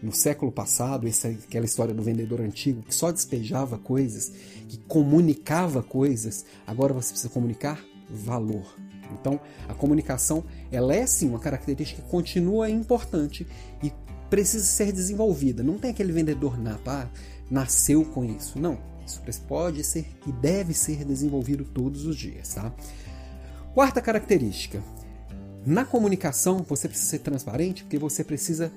No 0.00 0.12
século 0.12 0.52
passado, 0.52 1.08
essa 1.08 1.28
aquela 1.28 1.64
história 1.64 1.92
do 1.92 2.02
vendedor 2.02 2.40
antigo 2.40 2.82
que 2.82 2.94
só 2.94 3.10
despejava 3.10 3.78
coisas, 3.78 4.32
que 4.68 4.78
comunicava 4.86 5.82
coisas, 5.82 6.44
agora 6.64 6.94
você 6.94 7.10
precisa 7.10 7.32
comunicar 7.32 7.84
valor. 8.08 8.76
Então, 9.20 9.40
a 9.68 9.74
comunicação, 9.74 10.44
ela 10.70 10.94
é 10.94 11.06
sim 11.06 11.28
uma 11.28 11.40
característica 11.40 12.02
que 12.02 12.08
continua 12.08 12.70
importante 12.70 13.46
e 13.82 13.92
precisa 14.28 14.64
ser 14.64 14.92
desenvolvida. 14.92 15.62
Não 15.62 15.78
tem 15.78 15.90
aquele 15.90 16.12
vendedor 16.12 16.58
nato, 16.58 16.88
ah, 16.88 17.08
nasceu 17.50 18.04
com 18.04 18.24
isso. 18.24 18.58
Não, 18.58 18.78
isso 19.06 19.22
pode 19.46 19.82
ser 19.84 20.06
e 20.26 20.32
deve 20.32 20.74
ser 20.74 21.04
desenvolvido 21.04 21.64
todos 21.64 22.04
os 22.06 22.16
dias, 22.16 22.54
tá? 22.54 22.72
Quarta 23.74 24.00
característica. 24.00 24.82
Na 25.64 25.84
comunicação, 25.84 26.64
você 26.68 26.88
precisa 26.88 27.10
ser 27.10 27.18
transparente 27.20 27.82
porque 27.84 27.98
você 27.98 28.24
precisa 28.24 28.72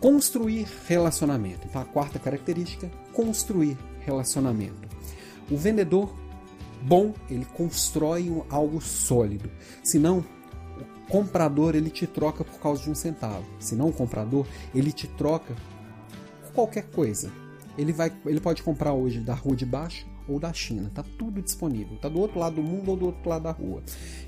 construir 0.00 0.66
relacionamento. 0.88 1.66
Então, 1.68 1.80
a 1.80 1.84
quarta 1.84 2.18
característica, 2.18 2.90
construir 3.12 3.78
relacionamento. 4.00 4.88
O 5.50 5.56
vendedor 5.56 6.12
bom, 6.82 7.14
ele 7.30 7.44
constrói 7.44 8.42
algo 8.50 8.80
sólido. 8.80 9.50
Senão, 9.82 10.24
comprador 11.08 11.74
ele 11.74 11.90
te 11.90 12.06
troca 12.06 12.44
por 12.44 12.58
causa 12.58 12.82
de 12.82 12.90
um 12.90 12.94
centavo. 12.94 13.44
Se 13.58 13.74
não 13.74 13.88
o 13.88 13.92
comprador, 13.92 14.46
ele 14.74 14.92
te 14.92 15.06
troca 15.06 15.54
por 16.42 16.52
qualquer 16.52 16.84
coisa. 16.90 17.30
Ele, 17.76 17.92
vai, 17.92 18.12
ele 18.26 18.40
pode 18.40 18.62
comprar 18.62 18.92
hoje 18.92 19.20
da 19.20 19.34
rua 19.34 19.56
de 19.56 19.64
baixo 19.64 20.06
ou 20.28 20.38
da 20.38 20.52
China. 20.52 20.88
Está 20.88 21.02
tudo 21.02 21.42
disponível. 21.42 21.96
Está 21.96 22.08
do 22.08 22.20
outro 22.20 22.38
lado 22.38 22.56
do 22.56 22.62
mundo 22.62 22.90
ou 22.90 22.96
do 22.96 23.06
outro 23.06 23.28
lado 23.28 23.42
da 23.42 23.50
rua. 23.50 23.82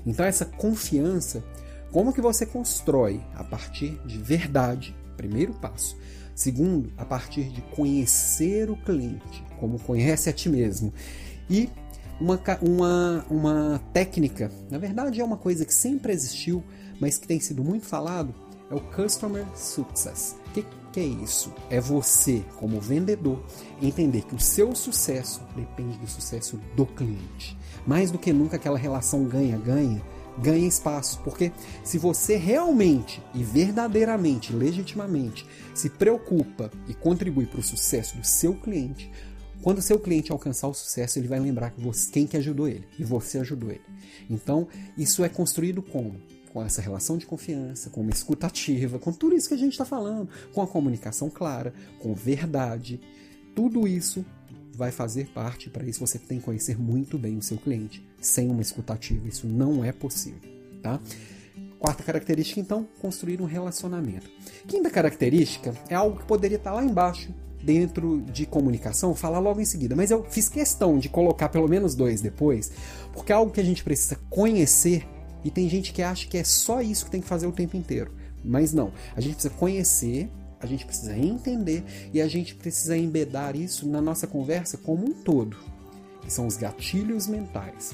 Então 0.05 0.25
essa 0.25 0.45
confiança, 0.45 1.43
como 1.91 2.13
que 2.13 2.21
você 2.21 2.45
constrói? 2.45 3.21
A 3.35 3.43
partir 3.43 3.99
de 4.05 4.17
verdade, 4.17 4.95
primeiro 5.15 5.53
passo. 5.53 5.97
Segundo, 6.33 6.91
a 6.97 7.05
partir 7.05 7.45
de 7.45 7.61
conhecer 7.61 8.69
o 8.69 8.75
cliente, 8.75 9.43
como 9.57 9.79
conhece 9.79 10.29
a 10.29 10.33
ti 10.33 10.49
mesmo. 10.49 10.93
E 11.49 11.69
uma, 12.19 12.39
uma, 12.61 13.25
uma 13.29 13.81
técnica, 13.91 14.51
na 14.69 14.77
verdade 14.77 15.19
é 15.19 15.23
uma 15.23 15.37
coisa 15.37 15.65
que 15.65 15.73
sempre 15.73 16.13
existiu, 16.13 16.63
mas 16.99 17.17
que 17.17 17.27
tem 17.27 17.39
sido 17.39 17.63
muito 17.63 17.85
falado, 17.85 18.33
é 18.69 18.75
o 18.75 18.79
Customer 18.79 19.45
Success. 19.55 20.35
O 20.47 20.51
que, 20.51 20.65
que 20.91 20.99
é 20.99 21.03
isso? 21.03 21.53
É 21.69 21.79
você, 21.79 22.43
como 22.57 22.79
vendedor, 22.79 23.43
entender 23.81 24.23
que 24.23 24.35
o 24.35 24.39
seu 24.39 24.73
sucesso 24.75 25.41
depende 25.55 25.97
do 25.97 26.07
sucesso 26.07 26.59
do 26.75 26.85
cliente. 26.85 27.57
Mais 27.85 28.09
do 28.09 28.17
que 28.17 28.33
nunca 28.33 28.55
aquela 28.55 28.77
relação 28.77 29.25
ganha-ganha, 29.25 30.01
ganha 30.37 30.67
espaço. 30.67 31.19
Porque 31.23 31.51
se 31.83 31.97
você 31.97 32.37
realmente 32.37 33.21
e 33.33 33.43
verdadeiramente, 33.43 34.53
legitimamente, 34.53 35.45
se 35.73 35.89
preocupa 35.89 36.71
e 36.87 36.93
contribui 36.93 37.45
para 37.45 37.59
o 37.59 37.63
sucesso 37.63 38.17
do 38.17 38.25
seu 38.25 38.55
cliente, 38.55 39.11
quando 39.61 39.81
seu 39.81 39.99
cliente 39.99 40.31
alcançar 40.31 40.67
o 40.67 40.73
sucesso, 40.73 41.19
ele 41.19 41.27
vai 41.27 41.39
lembrar 41.39 41.71
que 41.71 41.81
você, 41.81 42.11
quem 42.11 42.27
que 42.27 42.37
ajudou 42.37 42.67
ele 42.67 42.85
e 42.99 43.03
você 43.03 43.39
ajudou 43.39 43.69
ele. 43.71 43.81
Então, 44.29 44.67
isso 44.97 45.23
é 45.23 45.29
construído 45.29 45.81
como? 45.81 46.15
com 46.55 46.63
essa 46.63 46.81
relação 46.81 47.17
de 47.17 47.25
confiança, 47.25 47.89
com 47.89 47.99
uma 47.99 48.11
escutativa, 48.11 48.97
com 48.97 49.11
tudo 49.11 49.35
isso 49.35 49.49
que 49.49 49.53
a 49.53 49.57
gente 49.57 49.73
está 49.73 49.83
falando, 49.83 50.29
com 50.53 50.61
a 50.61 50.67
comunicação 50.67 51.29
clara, 51.29 51.73
com 51.99 52.13
verdade. 52.13 52.97
Tudo 53.53 53.85
isso 53.85 54.25
vai 54.73 54.89
fazer 54.89 55.27
parte, 55.33 55.69
para 55.69 55.85
isso 55.85 55.99
você 55.99 56.17
tem 56.17 56.39
que 56.39 56.45
conhecer 56.45 56.79
muito 56.79 57.17
bem 57.17 57.37
o 57.37 57.41
seu 57.41 57.57
cliente. 57.57 58.07
Sem 58.21 58.49
uma 58.49 58.61
escutativa, 58.61 59.27
isso 59.27 59.45
não 59.45 59.83
é 59.83 59.91
possível. 59.91 60.39
Tá? 60.81 60.97
Quarta 61.77 62.03
característica, 62.03 62.61
então, 62.61 62.87
construir 63.01 63.41
um 63.41 63.45
relacionamento. 63.45 64.29
Quinta 64.65 64.89
característica 64.89 65.73
é 65.89 65.95
algo 65.95 66.19
que 66.19 66.25
poderia 66.25 66.55
estar 66.55 66.71
lá 66.71 66.85
embaixo, 66.85 67.33
dentro 67.65 68.21
de 68.21 68.45
comunicação, 68.45 69.15
falar 69.15 69.39
logo 69.39 69.59
em 69.59 69.65
seguida, 69.65 69.95
mas 69.95 70.11
eu 70.11 70.23
fiz 70.29 70.47
questão 70.47 70.99
de 70.99 71.09
colocar 71.09 71.49
pelo 71.49 71.67
menos 71.67 71.95
dois 71.95 72.21
depois, 72.21 72.71
porque 73.11 73.31
é 73.31 73.35
algo 73.35 73.51
que 73.51 73.59
a 73.59 73.63
gente 73.63 73.83
precisa 73.83 74.19
conhecer 74.29 75.07
e 75.43 75.49
tem 75.49 75.67
gente 75.67 75.91
que 75.91 76.03
acha 76.03 76.27
que 76.27 76.37
é 76.37 76.43
só 76.43 76.81
isso 76.81 77.05
que 77.05 77.11
tem 77.11 77.21
que 77.21 77.27
fazer 77.27 77.47
o 77.47 77.51
tempo 77.51 77.75
inteiro. 77.75 78.11
Mas 78.43 78.71
não, 78.71 78.91
a 79.15 79.21
gente 79.21 79.33
precisa 79.33 79.53
conhecer, 79.55 80.29
a 80.59 80.67
gente 80.67 80.85
precisa 80.85 81.17
entender 81.17 81.83
e 82.13 82.21
a 82.21 82.27
gente 82.27 82.53
precisa 82.53 82.95
embedar 82.95 83.55
isso 83.55 83.89
na 83.89 83.99
nossa 83.99 84.27
conversa 84.27 84.77
como 84.77 85.03
um 85.03 85.13
todo, 85.13 85.57
que 86.21 86.31
são 86.31 86.45
os 86.45 86.57
gatilhos 86.57 87.25
mentais. 87.25 87.93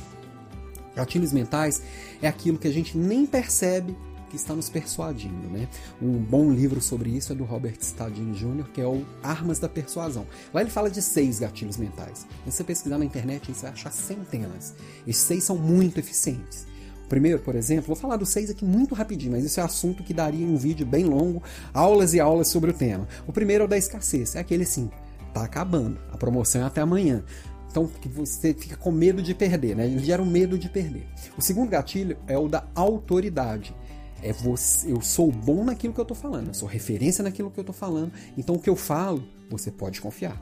Gatilhos 0.94 1.32
mentais 1.32 1.82
é 2.22 2.28
aquilo 2.28 2.60
que 2.60 2.68
a 2.68 2.74
gente 2.74 2.98
nem 2.98 3.26
percebe 3.26 3.96
que 4.32 4.38
está 4.38 4.56
nos 4.56 4.70
persuadindo. 4.70 5.50
Né? 5.50 5.68
Um 6.02 6.18
bom 6.18 6.50
livro 6.50 6.82
sobre 6.82 7.10
isso 7.10 7.34
é 7.34 7.36
do 7.36 7.44
Robert 7.44 7.76
Stadini 7.82 8.34
Jr., 8.34 8.64
que 8.74 8.80
é 8.80 8.88
o 8.88 9.06
Armas 9.22 9.60
da 9.60 9.68
Persuasão. 9.68 10.26
Lá 10.54 10.62
ele 10.62 10.70
fala 10.70 10.90
de 10.90 11.02
seis 11.02 11.40
gatilhos 11.40 11.76
mentais. 11.76 12.26
Se 12.46 12.52
você 12.52 12.64
pesquisar 12.64 12.98
na 12.98 13.04
internet, 13.04 13.54
você 13.54 13.64
vai 13.64 13.72
achar 13.72 13.92
centenas. 13.92 14.74
Esses 15.06 15.22
seis 15.22 15.44
são 15.44 15.58
muito 15.58 16.00
eficientes. 16.00 16.66
O 17.04 17.10
primeiro, 17.10 17.40
por 17.40 17.56
exemplo, 17.56 17.88
vou 17.88 17.96
falar 17.96 18.16
dos 18.16 18.30
seis 18.30 18.50
aqui 18.50 18.64
muito 18.64 18.96
rapidinho, 18.96 19.34
mas 19.34 19.44
isso 19.44 19.60
é 19.60 19.64
assunto 19.64 20.02
que 20.02 20.14
daria 20.14 20.48
um 20.48 20.56
vídeo 20.56 20.86
bem 20.86 21.04
longo, 21.04 21.44
aulas 21.74 22.14
e 22.14 22.22
aulas 22.22 22.48
sobre 22.48 22.72
o 22.72 22.74
tema. 22.74 23.06
O 23.28 23.34
primeiro 23.34 23.64
é 23.64 23.66
o 23.66 23.70
da 23.70 23.78
escassez, 23.78 24.34
é 24.36 24.40
aquele 24.40 24.64
assim, 24.64 24.90
tá 25.34 25.44
acabando, 25.44 26.00
a 26.10 26.16
promoção 26.16 26.62
é 26.62 26.66
até 26.66 26.80
amanhã. 26.80 27.22
Então 27.70 27.88
que 27.88 28.08
você 28.08 28.54
fica 28.54 28.76
com 28.76 28.92
medo 28.92 29.22
de 29.22 29.34
perder, 29.34 29.76
né? 29.76 29.86
Ele 29.86 30.00
gera 30.00 30.22
um 30.22 30.26
medo 30.26 30.58
de 30.58 30.70
perder. 30.70 31.06
O 31.38 31.42
segundo 31.42 31.70
gatilho 31.70 32.18
é 32.28 32.38
o 32.38 32.48
da 32.48 32.66
autoridade. 32.76 33.74
É 34.22 34.32
você, 34.32 34.92
eu 34.92 35.02
sou 35.02 35.32
bom 35.32 35.64
naquilo 35.64 35.94
que 35.94 36.00
eu 36.00 36.04
estou 36.04 36.16
falando, 36.16 36.48
eu 36.48 36.54
sou 36.54 36.68
referência 36.68 37.24
naquilo 37.24 37.50
que 37.50 37.60
eu 37.60 37.64
estou 37.64 37.74
falando. 37.74 38.12
Então 38.38 38.56
o 38.56 38.60
que 38.60 38.70
eu 38.70 38.76
falo, 38.76 39.24
você 39.50 39.72
pode 39.72 40.00
confiar. 40.00 40.40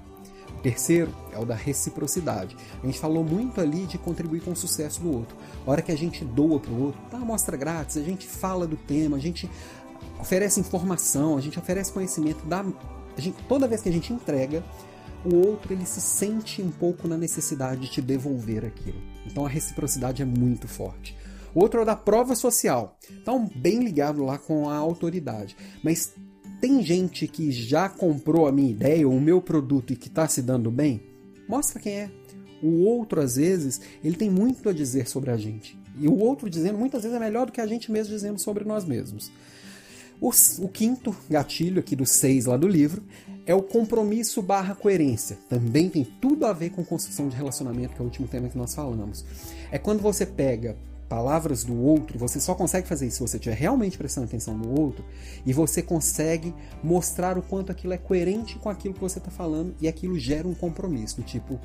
O 0.58 0.62
terceiro 0.62 1.16
é 1.32 1.40
o 1.40 1.46
da 1.46 1.56
reciprocidade. 1.56 2.58
A 2.84 2.86
gente 2.86 3.00
falou 3.00 3.24
muito 3.24 3.62
ali 3.62 3.86
de 3.86 3.98
contribuir 3.98 4.42
com 4.42 4.52
o 4.52 4.56
sucesso 4.56 5.02
do 5.02 5.16
outro. 5.16 5.38
A 5.66 5.72
hora 5.72 5.82
que 5.82 5.92
a 5.92 5.98
gente 5.98 6.26
doa 6.26 6.60
para 6.60 6.72
o 6.72 6.82
outro, 6.84 7.00
dá 7.10 7.18
amostra 7.18 7.56
grátis, 7.56 7.96
a 7.96 8.02
gente 8.02 8.28
fala 8.28 8.68
do 8.68 8.76
tema, 8.76 9.16
a 9.16 9.20
gente 9.20 9.50
oferece 10.20 10.60
informação, 10.60 11.38
a 11.38 11.42
gente 11.42 11.58
oferece 11.58 11.94
conhecimento, 11.94 12.46
dá, 12.46 12.66
gente, 13.18 13.38
toda 13.48 13.68
vez 13.68 13.82
que 13.82 13.88
a 13.88 13.92
gente 13.92 14.12
entrega, 14.12 14.64
o 15.24 15.36
outro 15.36 15.74
ele 15.74 15.86
se 15.86 16.02
sente 16.02 16.62
um 16.62 16.72
pouco 16.72 17.08
na 17.08 17.18
necessidade 17.18 17.82
de 17.82 17.92
te 17.92 18.02
devolver 18.02 18.66
aquilo. 18.66 19.02
Então 19.26 19.46
a 19.46 19.50
reciprocidade 19.50 20.22
é 20.22 20.26
muito 20.26 20.68
forte. 20.68 21.16
Outro 21.54 21.80
é 21.80 21.84
o 21.84 21.86
da 21.86 21.96
prova 21.96 22.36
social. 22.36 22.98
Então, 23.12 23.50
bem 23.56 23.80
ligado 23.80 24.24
lá 24.24 24.38
com 24.38 24.70
a 24.70 24.76
autoridade. 24.76 25.56
Mas 25.84 26.14
tem 26.60 26.84
gente 26.84 27.28
que 27.28 27.52
já 27.52 27.88
comprou 27.88 28.48
a 28.48 28.52
minha 28.52 28.72
ideia 28.72 29.08
ou 29.08 29.16
o 29.16 29.22
meu 29.22 29.42
produto 29.42 29.94
e 29.94 29.96
que 29.96 30.08
está 30.08 30.28
se 30.28 30.42
dando 30.42 30.70
bem? 30.70 31.02
Mostra 31.48 31.80
quem 31.80 31.94
é. 31.94 32.12
O 32.62 32.84
outro, 32.84 33.22
às 33.22 33.38
vezes, 33.38 33.80
ele 34.04 34.16
tem 34.16 34.30
muito 34.30 34.68
a 34.68 34.74
dizer 34.74 35.08
sobre 35.08 35.32
a 35.32 35.38
gente. 35.38 35.78
E 35.98 36.08
o 36.08 36.18
outro 36.18 36.50
dizendo, 36.50 36.78
muitas 36.78 37.04
vezes, 37.04 37.16
é 37.16 37.20
melhor 37.20 37.46
do 37.46 37.52
que 37.52 37.62
a 37.62 37.66
gente 37.66 37.92
mesmo 37.92 38.14
dizendo 38.14 38.40
sobre 38.40 38.66
nós 38.66 38.84
mesmos. 38.84 39.32
O, 40.22 40.32
o, 40.60 40.68
quinto 40.68 41.16
gatilho 41.30 41.80
aqui 41.80 41.96
dos 41.96 42.12
seis 42.12 42.46
lá 42.46 42.58
do 42.58 42.68
livro 42.68 43.02
é 43.46 43.56
o 43.56 43.64
compromisso 43.64 44.42
barra 44.42 44.76
coerência. 44.76 45.38
Também 45.48 45.90
tem 45.90 46.04
tudo 46.04 46.46
a 46.46 46.52
ver 46.52 46.72
com 46.72 46.84
construção 46.84 47.30
de 47.30 47.38
relacionamento, 47.38 47.96
que 47.96 48.02
é 48.02 48.04
o 48.04 48.06
último 48.06 48.28
tema 48.28 48.50
que 48.50 48.58
nós 48.58 48.76
falamos. 48.76 49.24
É 49.72 49.78
quando 49.78 50.02
você 50.02 50.26
pega 50.26 50.76
palavras 51.10 51.64
do 51.64 51.76
outro, 51.76 52.20
você 52.20 52.40
só 52.40 52.54
consegue 52.54 52.88
fazer 52.88 53.08
isso 53.08 53.18
se 53.18 53.22
você 53.32 53.38
estiver 53.38 53.56
realmente 53.56 53.98
prestando 53.98 54.28
atenção 54.28 54.56
no 54.56 54.80
outro 54.80 55.04
e 55.44 55.52
você 55.52 55.82
consegue 55.82 56.54
mostrar 56.84 57.38
o 57.38 57.42
quanto 57.42 57.72
aquilo 57.72 57.94
é 57.94 57.98
coerente 57.98 58.60
com 58.60 58.70
aquilo 58.70 58.94
que 58.94 59.00
você 59.02 59.18
está 59.18 59.32
falando 59.32 59.76
e 59.82 59.88
aquilo 59.88 60.18
gera 60.20 60.48
um 60.48 60.54
compromisso. 60.54 61.18
Do 61.18 61.24
tipo, 61.24 61.60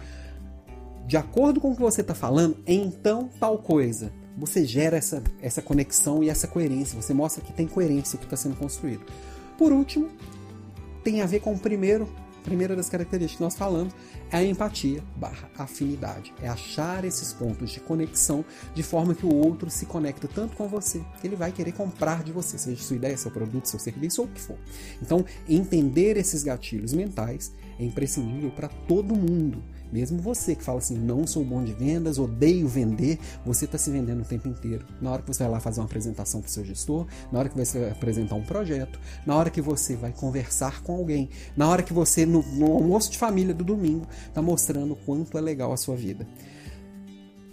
de 1.07 1.19
acordo 1.19 1.61
com 1.61 1.73
o 1.73 1.77
que 1.77 1.83
você 1.83 2.01
está 2.01 2.15
falando, 2.15 2.57
então 2.67 3.29
tal 3.39 3.59
coisa 3.59 4.11
você 4.37 4.65
gera 4.65 4.97
essa, 4.97 5.23
essa 5.41 5.63
conexão 5.63 6.25
e 6.25 6.29
essa 6.29 6.49
coerência, 6.49 7.01
você 7.01 7.15
mostra 7.15 7.45
que 7.45 7.53
tem 7.53 7.69
coerência 7.69 8.19
que 8.19 8.25
está 8.25 8.37
sendo 8.37 8.57
construído. 8.57 9.05
Por 9.57 9.73
último, 9.73 10.09
tem 11.05 11.21
a 11.21 11.27
ver 11.27 11.41
com 11.41 11.53
o 11.53 11.59
primeiro, 11.59 12.09
primeira 12.45 12.77
das 12.77 12.89
características 12.89 13.39
que 13.39 13.43
nós 13.43 13.57
falamos, 13.57 13.93
é 14.31 14.37
a 14.37 14.45
empatia 14.45 15.03
barra 15.17 15.51
afinidade. 15.59 16.33
É 16.41 16.49
achar 16.49 17.05
esses 17.05 17.33
pontos 17.33 17.71
de 17.71 17.81
conexão 17.81 18.45
de 18.75 18.83
forma 18.83 19.15
que 19.15 19.27
o 19.27 19.35
outro 19.35 19.71
se 19.71 19.87
conecta 19.87 20.29
tanto 20.29 20.55
com 20.55 20.69
você 20.69 21.03
que 21.21 21.27
ele 21.27 21.35
vai 21.35 21.51
querer 21.51 21.73
comprar 21.73 22.23
de 22.23 22.31
você, 22.31 22.59
seja 22.59 22.81
sua 22.83 22.97
ideia, 22.97 23.17
seu 23.17 23.31
produto, 23.31 23.67
seu 23.67 23.81
serviço 23.81 24.23
ou 24.23 24.29
o 24.29 24.31
que 24.31 24.41
for. 24.41 24.59
Então, 25.03 25.25
entender 25.49 26.17
esses 26.17 26.45
gatilhos 26.45 26.93
mentais 26.93 27.53
é 27.79 27.85
imprescindível 27.85 28.51
para 28.51 28.69
todo 28.69 29.17
mundo. 29.17 29.63
Mesmo 29.95 30.21
você 30.21 30.57
que 30.57 30.65
fala 30.65 30.79
assim, 30.79 30.99
não 30.99 31.25
sou 31.25 31.45
bom 31.45 31.63
de 31.63 31.73
vendas, 31.73 32.19
odeio 32.19 32.67
vender, 32.67 33.17
você 33.47 33.65
está 33.65 33.79
se 33.79 33.93
vendendo 33.93 34.23
o 34.23 34.25
tempo 34.25 34.49
inteiro. 34.49 34.85
Na 35.01 35.13
hora 35.13 35.23
que 35.23 35.29
você 35.29 35.45
vai 35.45 35.53
lá 35.53 35.61
fazer 35.61 35.79
uma 35.79 35.87
apresentação 35.87 36.41
para 36.41 36.49
o 36.49 36.51
seu 36.51 36.65
gestor, 36.65 37.07
na 37.31 37.39
hora 37.39 37.49
que 37.49 37.57
você 37.57 37.79
vai 37.79 37.91
apresentar 37.93 38.35
um 38.35 38.43
projeto, 38.43 38.99
na 39.25 39.37
hora 39.37 39.51
que 39.51 39.61
você 39.61 39.95
vai 39.95 40.11
conversar 40.11 40.83
com 40.83 40.97
alguém, 40.97 41.31
na 41.57 41.69
hora 41.69 41.81
que 41.81 41.93
você, 41.93 42.27
no, 42.27 42.43
no 42.43 42.73
almoço 42.73 43.09
de 43.09 43.19
família 43.19 43.55
do 43.55 43.63
domingo, 43.63 44.05
está 44.27 44.43
mostrando 44.43 44.97
quanto 45.07 45.39
é 45.39 45.41
legal 45.41 45.73
a 45.73 45.77
sua 45.77 45.95
vida. 45.95 46.27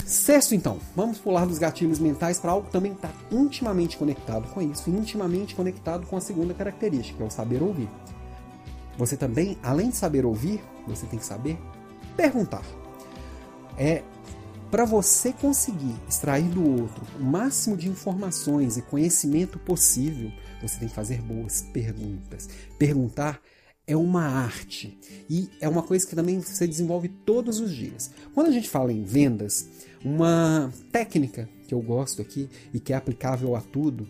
Sexto, 0.03 0.55
então, 0.55 0.79
vamos 0.95 1.19
pular 1.19 1.45
dos 1.45 1.59
gatilhos 1.59 1.99
mentais 1.99 2.39
para 2.39 2.53
algo 2.53 2.65
que 2.65 2.73
também 2.73 2.93
está 2.93 3.11
intimamente 3.31 3.97
conectado 3.97 4.47
com 4.47 4.63
isso, 4.63 4.89
intimamente 4.89 5.53
conectado 5.53 6.07
com 6.07 6.17
a 6.17 6.21
segunda 6.21 6.55
característica, 6.55 7.17
que 7.17 7.23
é 7.23 7.25
o 7.27 7.29
saber 7.29 7.61
ouvir. 7.61 7.87
Você 8.97 9.15
também, 9.15 9.59
além 9.61 9.91
de 9.91 9.95
saber 9.95 10.25
ouvir, 10.25 10.59
você 10.87 11.05
tem 11.05 11.19
que 11.19 11.25
saber 11.25 11.59
perguntar. 12.21 12.63
É 13.77 14.03
para 14.69 14.85
você 14.85 15.33
conseguir 15.33 15.95
extrair 16.07 16.47
do 16.49 16.81
outro 16.81 17.05
o 17.19 17.23
máximo 17.23 17.75
de 17.75 17.89
informações 17.89 18.77
e 18.77 18.81
conhecimento 18.81 19.59
possível, 19.59 20.31
você 20.61 20.79
tem 20.79 20.87
que 20.87 20.93
fazer 20.93 21.21
boas 21.21 21.63
perguntas. 21.73 22.47
Perguntar 22.77 23.41
é 23.87 23.97
uma 23.97 24.23
arte 24.23 24.97
e 25.29 25.49
é 25.59 25.67
uma 25.67 25.81
coisa 25.81 26.07
que 26.07 26.15
também 26.15 26.39
você 26.39 26.65
desenvolve 26.67 27.09
todos 27.09 27.59
os 27.59 27.73
dias. 27.75 28.11
Quando 28.33 28.47
a 28.47 28.51
gente 28.51 28.69
fala 28.69 28.93
em 28.93 29.03
vendas, 29.03 29.67
uma 30.05 30.71
técnica 30.91 31.49
que 31.67 31.73
eu 31.73 31.81
gosto 31.81 32.21
aqui 32.21 32.49
e 32.73 32.79
que 32.79 32.93
é 32.93 32.95
aplicável 32.95 33.55
a 33.55 33.61
tudo 33.61 34.07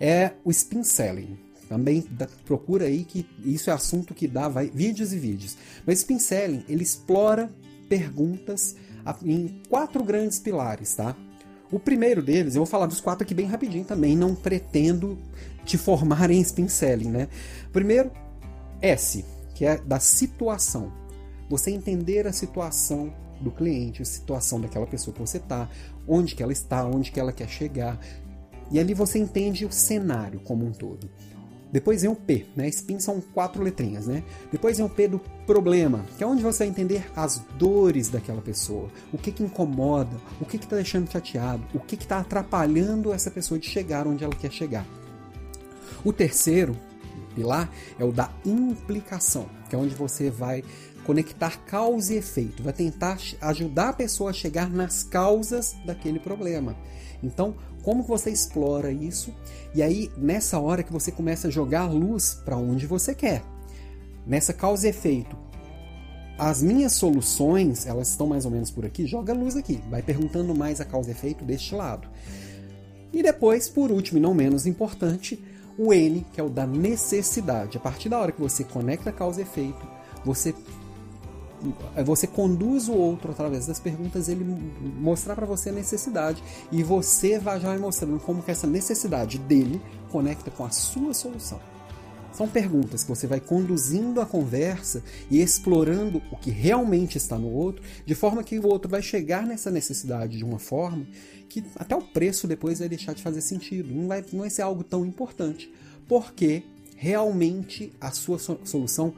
é 0.00 0.32
o 0.42 0.50
spin 0.50 0.82
selling. 0.82 1.38
Também 1.72 2.04
procura 2.44 2.84
aí 2.84 3.02
que 3.02 3.26
isso 3.42 3.70
é 3.70 3.72
assunto 3.72 4.12
que 4.12 4.28
dá 4.28 4.46
vai, 4.46 4.68
vídeos 4.68 5.10
e 5.14 5.18
vídeos. 5.18 5.56
Mas 5.86 6.00
Spin 6.00 6.18
Selling, 6.18 6.62
ele 6.68 6.82
explora 6.82 7.50
perguntas 7.88 8.76
em 9.24 9.58
quatro 9.70 10.04
grandes 10.04 10.38
pilares, 10.38 10.94
tá? 10.94 11.16
O 11.70 11.80
primeiro 11.80 12.22
deles, 12.22 12.54
eu 12.54 12.60
vou 12.60 12.66
falar 12.66 12.84
dos 12.84 13.00
quatro 13.00 13.24
aqui 13.24 13.32
bem 13.32 13.46
rapidinho 13.46 13.86
também, 13.86 14.14
não 14.14 14.34
pretendo 14.34 15.16
te 15.64 15.78
formar 15.78 16.30
em 16.30 16.42
spin 16.42 16.68
selling, 16.68 17.08
né? 17.08 17.28
Primeiro, 17.72 18.10
S, 18.82 19.24
que 19.54 19.64
é 19.64 19.78
da 19.78 19.98
situação. 19.98 20.92
Você 21.48 21.70
entender 21.70 22.26
a 22.26 22.34
situação 22.34 23.14
do 23.40 23.50
cliente, 23.50 24.02
a 24.02 24.04
situação 24.04 24.60
daquela 24.60 24.86
pessoa 24.86 25.14
que 25.14 25.20
você 25.20 25.38
está, 25.38 25.70
onde 26.06 26.34
que 26.34 26.42
ela 26.42 26.52
está, 26.52 26.84
onde 26.84 27.10
que 27.10 27.18
ela 27.18 27.32
quer 27.32 27.48
chegar. 27.48 27.98
E 28.70 28.78
ali 28.78 28.92
você 28.92 29.18
entende 29.18 29.64
o 29.64 29.72
cenário 29.72 30.38
como 30.40 30.66
um 30.66 30.72
todo. 30.72 31.08
Depois 31.72 32.02
vem 32.02 32.10
o 32.10 32.14
P, 32.14 32.44
né? 32.54 32.68
Spin 32.68 33.00
são 33.00 33.20
quatro 33.20 33.62
letrinhas, 33.62 34.06
né? 34.06 34.22
Depois 34.52 34.76
vem 34.76 34.84
o 34.84 34.90
P 34.90 35.08
do 35.08 35.18
problema, 35.46 36.04
que 36.18 36.22
é 36.22 36.26
onde 36.26 36.42
você 36.42 36.58
vai 36.58 36.68
entender 36.68 37.10
as 37.16 37.38
dores 37.58 38.10
daquela 38.10 38.42
pessoa, 38.42 38.90
o 39.10 39.16
que 39.16 39.32
que 39.32 39.42
incomoda, 39.42 40.16
o 40.38 40.44
que 40.44 40.58
que 40.58 40.64
está 40.64 40.76
deixando 40.76 41.10
chateado, 41.10 41.64
o 41.72 41.80
que 41.80 41.96
que 41.96 42.04
está 42.04 42.18
atrapalhando 42.18 43.12
essa 43.12 43.30
pessoa 43.30 43.58
de 43.58 43.66
chegar 43.66 44.06
onde 44.06 44.22
ela 44.22 44.34
quer 44.34 44.52
chegar. 44.52 44.86
O 46.04 46.12
terceiro 46.12 46.76
pilar 47.34 47.70
é 47.98 48.04
o 48.04 48.12
da 48.12 48.30
implicação, 48.44 49.46
que 49.68 49.74
é 49.74 49.78
onde 49.78 49.94
você 49.94 50.30
vai 50.30 50.62
conectar 51.04 51.58
causa 51.64 52.14
e 52.14 52.18
efeito, 52.18 52.62
vai 52.62 52.72
tentar 52.72 53.18
ajudar 53.40 53.88
a 53.90 53.92
pessoa 53.92 54.30
a 54.30 54.32
chegar 54.32 54.70
nas 54.70 55.02
causas 55.02 55.74
daquele 55.84 56.20
problema. 56.20 56.76
Então, 57.22 57.54
como 57.82 58.02
você 58.02 58.30
explora 58.30 58.92
isso? 58.92 59.34
E 59.74 59.82
aí, 59.82 60.10
nessa 60.16 60.58
hora 60.58 60.82
que 60.82 60.92
você 60.92 61.10
começa 61.10 61.48
a 61.48 61.50
jogar 61.50 61.90
luz 61.90 62.34
para 62.44 62.56
onde 62.56 62.86
você 62.86 63.14
quer. 63.14 63.42
Nessa 64.26 64.52
causa 64.52 64.86
e 64.86 64.90
efeito. 64.90 65.36
As 66.38 66.62
minhas 66.62 66.92
soluções, 66.92 67.86
elas 67.86 68.08
estão 68.08 68.26
mais 68.26 68.44
ou 68.44 68.50
menos 68.50 68.70
por 68.70 68.86
aqui, 68.86 69.06
joga 69.06 69.32
luz 69.32 69.56
aqui, 69.56 69.80
vai 69.90 70.02
perguntando 70.02 70.54
mais 70.54 70.80
a 70.80 70.84
causa 70.84 71.10
e 71.10 71.12
efeito 71.12 71.44
deste 71.44 71.74
lado. 71.74 72.08
E 73.12 73.22
depois, 73.22 73.68
por 73.68 73.90
último 73.90 74.18
e 74.18 74.20
não 74.22 74.32
menos 74.32 74.66
importante, 74.66 75.42
o 75.78 75.92
N, 75.92 76.24
que 76.32 76.40
é 76.40 76.44
o 76.44 76.48
da 76.48 76.66
necessidade. 76.66 77.78
A 77.78 77.80
partir 77.80 78.08
da 78.08 78.18
hora 78.18 78.32
que 78.32 78.40
você 78.40 78.64
conecta 78.64 79.12
causa 79.12 79.40
e 79.40 79.42
efeito, 79.42 79.86
você 80.24 80.54
você 82.04 82.26
conduz 82.26 82.88
o 82.88 82.92
outro 82.92 83.30
através 83.30 83.66
das 83.66 83.78
perguntas, 83.78 84.28
ele 84.28 84.44
mostrar 84.98 85.36
para 85.36 85.46
você 85.46 85.68
a 85.70 85.72
necessidade 85.72 86.42
e 86.72 86.82
você 86.82 87.38
vai 87.38 87.60
já 87.60 87.78
mostrando 87.78 88.18
como 88.18 88.42
que 88.42 88.50
essa 88.50 88.66
necessidade 88.66 89.38
dele 89.38 89.80
conecta 90.10 90.50
com 90.50 90.64
a 90.64 90.70
sua 90.70 91.14
solução. 91.14 91.60
São 92.32 92.48
perguntas 92.48 93.02
que 93.02 93.08
você 93.10 93.26
vai 93.26 93.40
conduzindo 93.40 94.20
a 94.20 94.26
conversa 94.26 95.02
e 95.30 95.40
explorando 95.40 96.22
o 96.30 96.36
que 96.36 96.50
realmente 96.50 97.18
está 97.18 97.38
no 97.38 97.48
outro, 97.48 97.82
de 98.06 98.14
forma 98.14 98.42
que 98.42 98.58
o 98.58 98.66
outro 98.66 98.90
vai 98.90 99.02
chegar 99.02 99.46
nessa 99.46 99.70
necessidade 99.70 100.38
de 100.38 100.44
uma 100.44 100.58
forma 100.58 101.06
que 101.48 101.62
até 101.76 101.94
o 101.94 102.00
preço 102.00 102.46
depois 102.46 102.78
vai 102.78 102.88
deixar 102.88 103.14
de 103.14 103.22
fazer 103.22 103.42
sentido. 103.42 103.92
Não 103.92 104.08
vai, 104.08 104.24
não 104.32 104.40
vai 104.40 104.50
ser 104.50 104.62
algo 104.62 104.82
tão 104.82 105.04
importante, 105.04 105.70
porque 106.08 106.62
realmente 106.96 107.92
a 108.00 108.10
sua 108.10 108.38
solução 108.38 109.12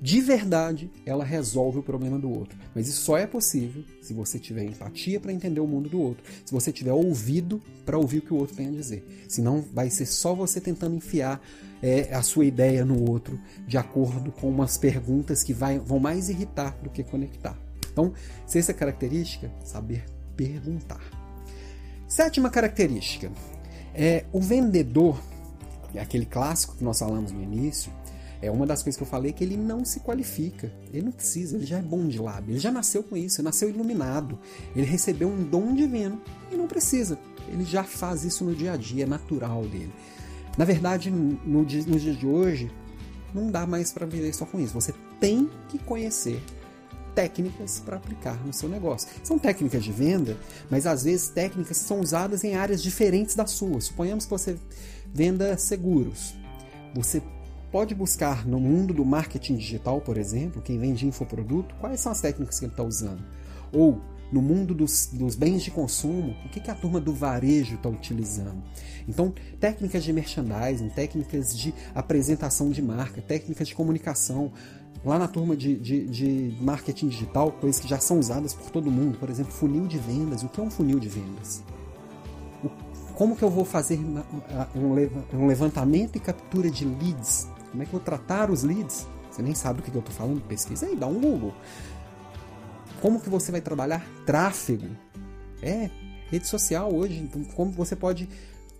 de 0.00 0.20
verdade, 0.20 0.90
ela 1.04 1.24
resolve 1.24 1.80
o 1.80 1.82
problema 1.82 2.18
do 2.18 2.30
outro. 2.30 2.58
Mas 2.74 2.88
isso 2.88 3.02
só 3.02 3.18
é 3.18 3.26
possível 3.26 3.84
se 4.00 4.14
você 4.14 4.38
tiver 4.38 4.64
empatia 4.64 5.20
para 5.20 5.32
entender 5.32 5.60
o 5.60 5.66
mundo 5.66 5.90
do 5.90 6.00
outro, 6.00 6.24
se 6.44 6.52
você 6.52 6.72
tiver 6.72 6.92
ouvido 6.92 7.60
para 7.84 7.98
ouvir 7.98 8.18
o 8.18 8.22
que 8.22 8.32
o 8.32 8.36
outro 8.36 8.56
tem 8.56 8.68
a 8.68 8.70
dizer. 8.70 9.26
Senão, 9.28 9.62
vai 9.72 9.90
ser 9.90 10.06
só 10.06 10.34
você 10.34 10.60
tentando 10.60 10.96
enfiar 10.96 11.40
é, 11.82 12.14
a 12.14 12.22
sua 12.22 12.46
ideia 12.46 12.84
no 12.84 13.10
outro 13.10 13.38
de 13.66 13.76
acordo 13.76 14.32
com 14.32 14.48
umas 14.48 14.78
perguntas 14.78 15.42
que 15.42 15.52
vai, 15.52 15.78
vão 15.78 15.98
mais 15.98 16.30
irritar 16.30 16.78
do 16.82 16.88
que 16.88 17.04
conectar. 17.04 17.58
Então, 17.92 18.14
sexta 18.46 18.72
característica, 18.72 19.52
saber 19.62 20.04
perguntar. 20.34 21.00
Sétima 22.08 22.48
característica 22.48 23.30
é 23.94 24.24
o 24.32 24.40
vendedor, 24.40 25.20
é 25.94 26.00
aquele 26.00 26.24
clássico 26.24 26.76
que 26.76 26.84
nós 26.84 26.98
falamos 26.98 27.32
no 27.32 27.42
início, 27.42 27.92
é 28.42 28.50
uma 28.50 28.66
das 28.66 28.82
coisas 28.82 28.96
que 28.96 29.02
eu 29.02 29.06
falei 29.06 29.32
que 29.32 29.44
ele 29.44 29.56
não 29.56 29.84
se 29.84 30.00
qualifica. 30.00 30.72
Ele 30.92 31.02
não 31.02 31.12
precisa, 31.12 31.56
ele 31.56 31.66
já 31.66 31.78
é 31.78 31.82
bom 31.82 32.06
de 32.06 32.18
lábio. 32.18 32.52
Ele 32.52 32.58
já 32.58 32.70
nasceu 32.70 33.02
com 33.02 33.16
isso, 33.16 33.40
ele 33.40 33.46
nasceu 33.46 33.68
iluminado. 33.68 34.38
Ele 34.74 34.86
recebeu 34.86 35.28
um 35.28 35.42
dom 35.42 35.74
divino 35.74 36.20
e 36.50 36.56
não 36.56 36.66
precisa. 36.66 37.18
Ele 37.48 37.64
já 37.64 37.84
faz 37.84 38.24
isso 38.24 38.44
no 38.44 38.54
dia 38.54 38.72
a 38.72 38.76
dia, 38.76 39.04
é 39.04 39.06
natural 39.06 39.62
dele. 39.62 39.92
Na 40.56 40.64
verdade, 40.64 41.10
no 41.10 41.64
dia, 41.64 41.84
nos 41.86 42.02
dias 42.02 42.18
de 42.18 42.26
hoje, 42.26 42.70
não 43.34 43.50
dá 43.50 43.66
mais 43.66 43.92
para 43.92 44.06
viver 44.06 44.32
só 44.34 44.46
com 44.46 44.58
isso. 44.58 44.72
Você 44.72 44.94
tem 45.20 45.50
que 45.68 45.78
conhecer 45.78 46.42
técnicas 47.14 47.80
para 47.80 47.96
aplicar 47.96 48.42
no 48.46 48.52
seu 48.52 48.68
negócio. 48.68 49.08
São 49.22 49.38
técnicas 49.38 49.84
de 49.84 49.92
venda, 49.92 50.36
mas 50.70 50.86
às 50.86 51.04
vezes 51.04 51.28
técnicas 51.28 51.76
são 51.76 52.00
usadas 52.00 52.42
em 52.44 52.54
áreas 52.54 52.82
diferentes 52.82 53.34
da 53.34 53.46
sua. 53.46 53.80
Suponhamos 53.80 54.24
que 54.24 54.30
você 54.30 54.56
venda 55.12 55.58
seguros. 55.58 56.34
Você 56.94 57.22
pode 57.70 57.94
buscar 57.94 58.46
no 58.46 58.58
mundo 58.58 58.92
do 58.92 59.04
marketing 59.04 59.56
digital, 59.56 60.00
por 60.00 60.16
exemplo, 60.16 60.60
quem 60.60 60.78
vende 60.78 61.06
infoproduto, 61.06 61.74
quais 61.76 62.00
são 62.00 62.12
as 62.12 62.20
técnicas 62.20 62.58
que 62.58 62.64
ele 62.64 62.72
está 62.72 62.82
usando. 62.82 63.22
Ou 63.72 64.00
no 64.32 64.40
mundo 64.40 64.74
dos, 64.74 65.06
dos, 65.12 65.34
bens 65.34 65.62
de 65.62 65.70
consumo, 65.70 66.36
o 66.44 66.48
que, 66.48 66.60
que 66.60 66.70
a 66.70 66.74
turma 66.74 67.00
do 67.00 67.12
varejo 67.12 67.74
está 67.74 67.88
utilizando. 67.88 68.62
Então, 69.08 69.34
técnicas 69.58 70.04
de 70.04 70.12
merchandising, 70.12 70.88
técnicas 70.90 71.56
de 71.56 71.74
apresentação 71.94 72.70
de 72.70 72.80
marca, 72.80 73.20
técnicas 73.20 73.68
de 73.68 73.74
comunicação. 73.74 74.52
Lá 75.04 75.18
na 75.18 75.26
turma 75.26 75.56
de, 75.56 75.76
de, 75.76 76.06
de 76.06 76.56
marketing 76.60 77.08
digital, 77.08 77.50
coisas 77.52 77.80
que 77.80 77.88
já 77.88 77.98
são 77.98 78.18
usadas 78.18 78.52
por 78.52 78.70
todo 78.70 78.90
mundo, 78.90 79.18
por 79.18 79.30
exemplo, 79.30 79.50
funil 79.50 79.86
de 79.86 79.98
vendas. 79.98 80.42
O 80.42 80.48
que 80.48 80.60
é 80.60 80.62
um 80.62 80.70
funil 80.70 81.00
de 81.00 81.08
vendas? 81.08 81.62
como 83.20 83.36
que 83.36 83.42
eu 83.42 83.50
vou 83.50 83.66
fazer 83.66 84.00
um 84.74 85.46
levantamento 85.46 86.16
e 86.16 86.18
captura 86.18 86.70
de 86.70 86.86
leads 86.86 87.46
como 87.70 87.82
é 87.82 87.86
que 87.86 87.90
eu 87.90 87.98
vou 87.98 88.00
tratar 88.00 88.50
os 88.50 88.62
leads? 88.62 89.06
Você 89.30 89.42
nem 89.42 89.54
sabe 89.54 89.80
do 89.80 89.90
que 89.90 89.96
eu 89.96 90.00
estou 90.00 90.14
falando? 90.14 90.40
Pesquisa 90.42 90.86
aí, 90.86 90.96
dá 90.96 91.06
um 91.06 91.20
Google. 91.20 91.54
Como 93.00 93.20
que 93.20 93.28
você 93.28 93.52
vai 93.52 93.60
trabalhar 93.60 94.04
tráfego? 94.26 94.88
É, 95.62 95.88
rede 96.30 96.46
social 96.46 96.92
hoje. 96.92 97.18
Então, 97.18 97.42
como 97.44 97.70
você 97.70 97.94
pode 97.94 98.28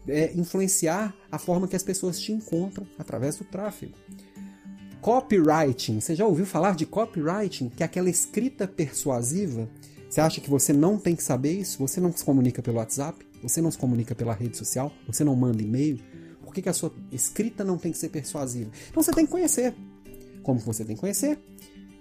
é, 0.08 0.32
influenciar 0.34 1.14
a 1.30 1.38
forma 1.38 1.68
que 1.68 1.76
as 1.76 1.82
pessoas 1.82 2.20
te 2.20 2.32
encontram 2.32 2.86
através 2.98 3.36
do 3.36 3.44
tráfego? 3.44 3.92
Copywriting. 5.00 6.00
Você 6.00 6.14
já 6.14 6.26
ouviu 6.26 6.44
falar 6.44 6.74
de 6.74 6.84
copywriting? 6.84 7.68
Que 7.70 7.82
é 7.82 7.86
aquela 7.86 8.10
escrita 8.10 8.66
persuasiva. 8.66 9.68
Você 10.08 10.20
acha 10.20 10.40
que 10.40 10.50
você 10.50 10.72
não 10.72 10.98
tem 10.98 11.14
que 11.14 11.22
saber 11.22 11.52
isso? 11.52 11.78
Você 11.78 12.00
não 12.00 12.12
se 12.12 12.24
comunica 12.24 12.60
pelo 12.60 12.78
WhatsApp? 12.78 13.24
Você 13.42 13.62
não 13.62 13.70
se 13.70 13.78
comunica 13.78 14.14
pela 14.14 14.34
rede 14.34 14.56
social? 14.56 14.92
Você 15.06 15.24
não 15.24 15.34
manda 15.36 15.62
e-mail? 15.62 15.98
Por 16.50 16.54
que, 16.54 16.62
que 16.62 16.68
a 16.68 16.72
sua 16.72 16.92
escrita 17.12 17.62
não 17.62 17.78
tem 17.78 17.92
que 17.92 17.98
ser 17.98 18.08
persuasiva? 18.08 18.72
Então 18.90 19.00
você 19.00 19.12
tem 19.12 19.24
que 19.24 19.30
conhecer. 19.30 19.72
Como 20.42 20.58
você 20.58 20.84
tem 20.84 20.96
que 20.96 21.00
conhecer? 21.00 21.38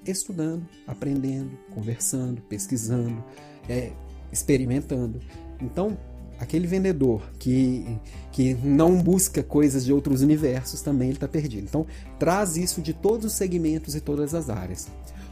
Estudando, 0.04 0.68
aprendendo, 0.88 1.52
conversando, 1.72 2.42
pesquisando, 2.42 3.24
é, 3.70 3.92
experimentando. 4.34 5.20
Então, 5.62 5.96
aquele 6.40 6.66
vendedor 6.66 7.22
que, 7.38 8.00
que 8.32 8.56
não 8.56 9.00
busca 9.00 9.44
coisas 9.44 9.86
de 9.86 9.94
outros 9.94 10.24
universos 10.24 10.82
também 10.82 11.12
está 11.12 11.28
perdido. 11.28 11.66
Então, 11.66 11.86
traz 12.18 12.58
isso 12.58 12.82
de 12.82 12.92
todos 12.92 13.28
os 13.28 13.34
segmentos 13.34 13.94
e 13.94 14.02
todas 14.02 14.34
as 14.34 14.50
áreas. 14.50 14.88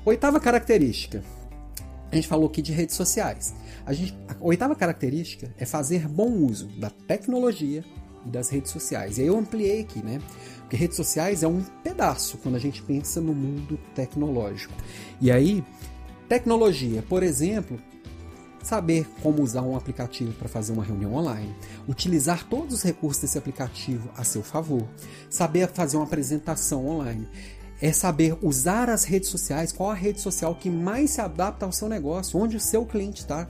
Oitava 0.05 0.39
característica. 0.39 1.23
A 2.11 2.15
gente 2.15 2.27
falou 2.27 2.47
aqui 2.47 2.61
de 2.61 2.71
redes 2.71 2.95
sociais. 2.95 3.51
A, 3.83 3.93
gente, 3.93 4.15
a 4.27 4.35
oitava 4.41 4.75
característica 4.75 5.51
é 5.57 5.65
fazer 5.65 6.07
bom 6.07 6.29
uso 6.33 6.67
da 6.79 6.91
tecnologia 6.91 7.83
e 8.27 8.31
das 8.31 8.49
redes 8.49 8.71
sociais. 8.71 9.17
E 9.17 9.21
aí 9.21 9.27
eu 9.27 9.37
ampliei 9.37 9.81
aqui, 9.81 10.03
né? 10.03 10.21
Porque 10.59 10.75
redes 10.75 10.97
sociais 10.97 11.43
é 11.43 11.47
um 11.47 11.63
pedaço 11.83 12.37
quando 12.39 12.55
a 12.55 12.59
gente 12.59 12.81
pensa 12.83 13.21
no 13.21 13.33
mundo 13.33 13.79
tecnológico. 13.95 14.73
E 15.21 15.31
aí, 15.31 15.63
tecnologia, 16.27 17.01
por 17.07 17.23
exemplo, 17.23 17.79
saber 18.61 19.07
como 19.23 19.41
usar 19.41 19.61
um 19.61 19.77
aplicativo 19.77 20.33
para 20.33 20.49
fazer 20.49 20.73
uma 20.73 20.83
reunião 20.83 21.13
online, 21.13 21.55
utilizar 21.87 22.45
todos 22.49 22.75
os 22.75 22.83
recursos 22.83 23.21
desse 23.21 23.37
aplicativo 23.37 24.09
a 24.17 24.25
seu 24.25 24.43
favor, 24.43 24.85
saber 25.29 25.69
fazer 25.69 25.95
uma 25.95 26.05
apresentação 26.05 26.85
online, 26.85 27.27
é 27.81 27.93
saber 27.93 28.37
usar 28.41 28.89
as 28.89 29.05
redes 29.05 29.29
sociais, 29.29 29.71
qual 29.71 29.89
a 29.89 29.93
rede 29.93 30.19
social 30.19 30.53
que 30.55 30.69
mais 30.69 31.11
se 31.11 31.21
adapta 31.21 31.65
ao 31.65 31.71
seu 31.71 31.87
negócio, 31.87 32.39
onde 32.39 32.57
o 32.57 32.59
seu 32.59 32.85
cliente 32.85 33.21
está. 33.21 33.47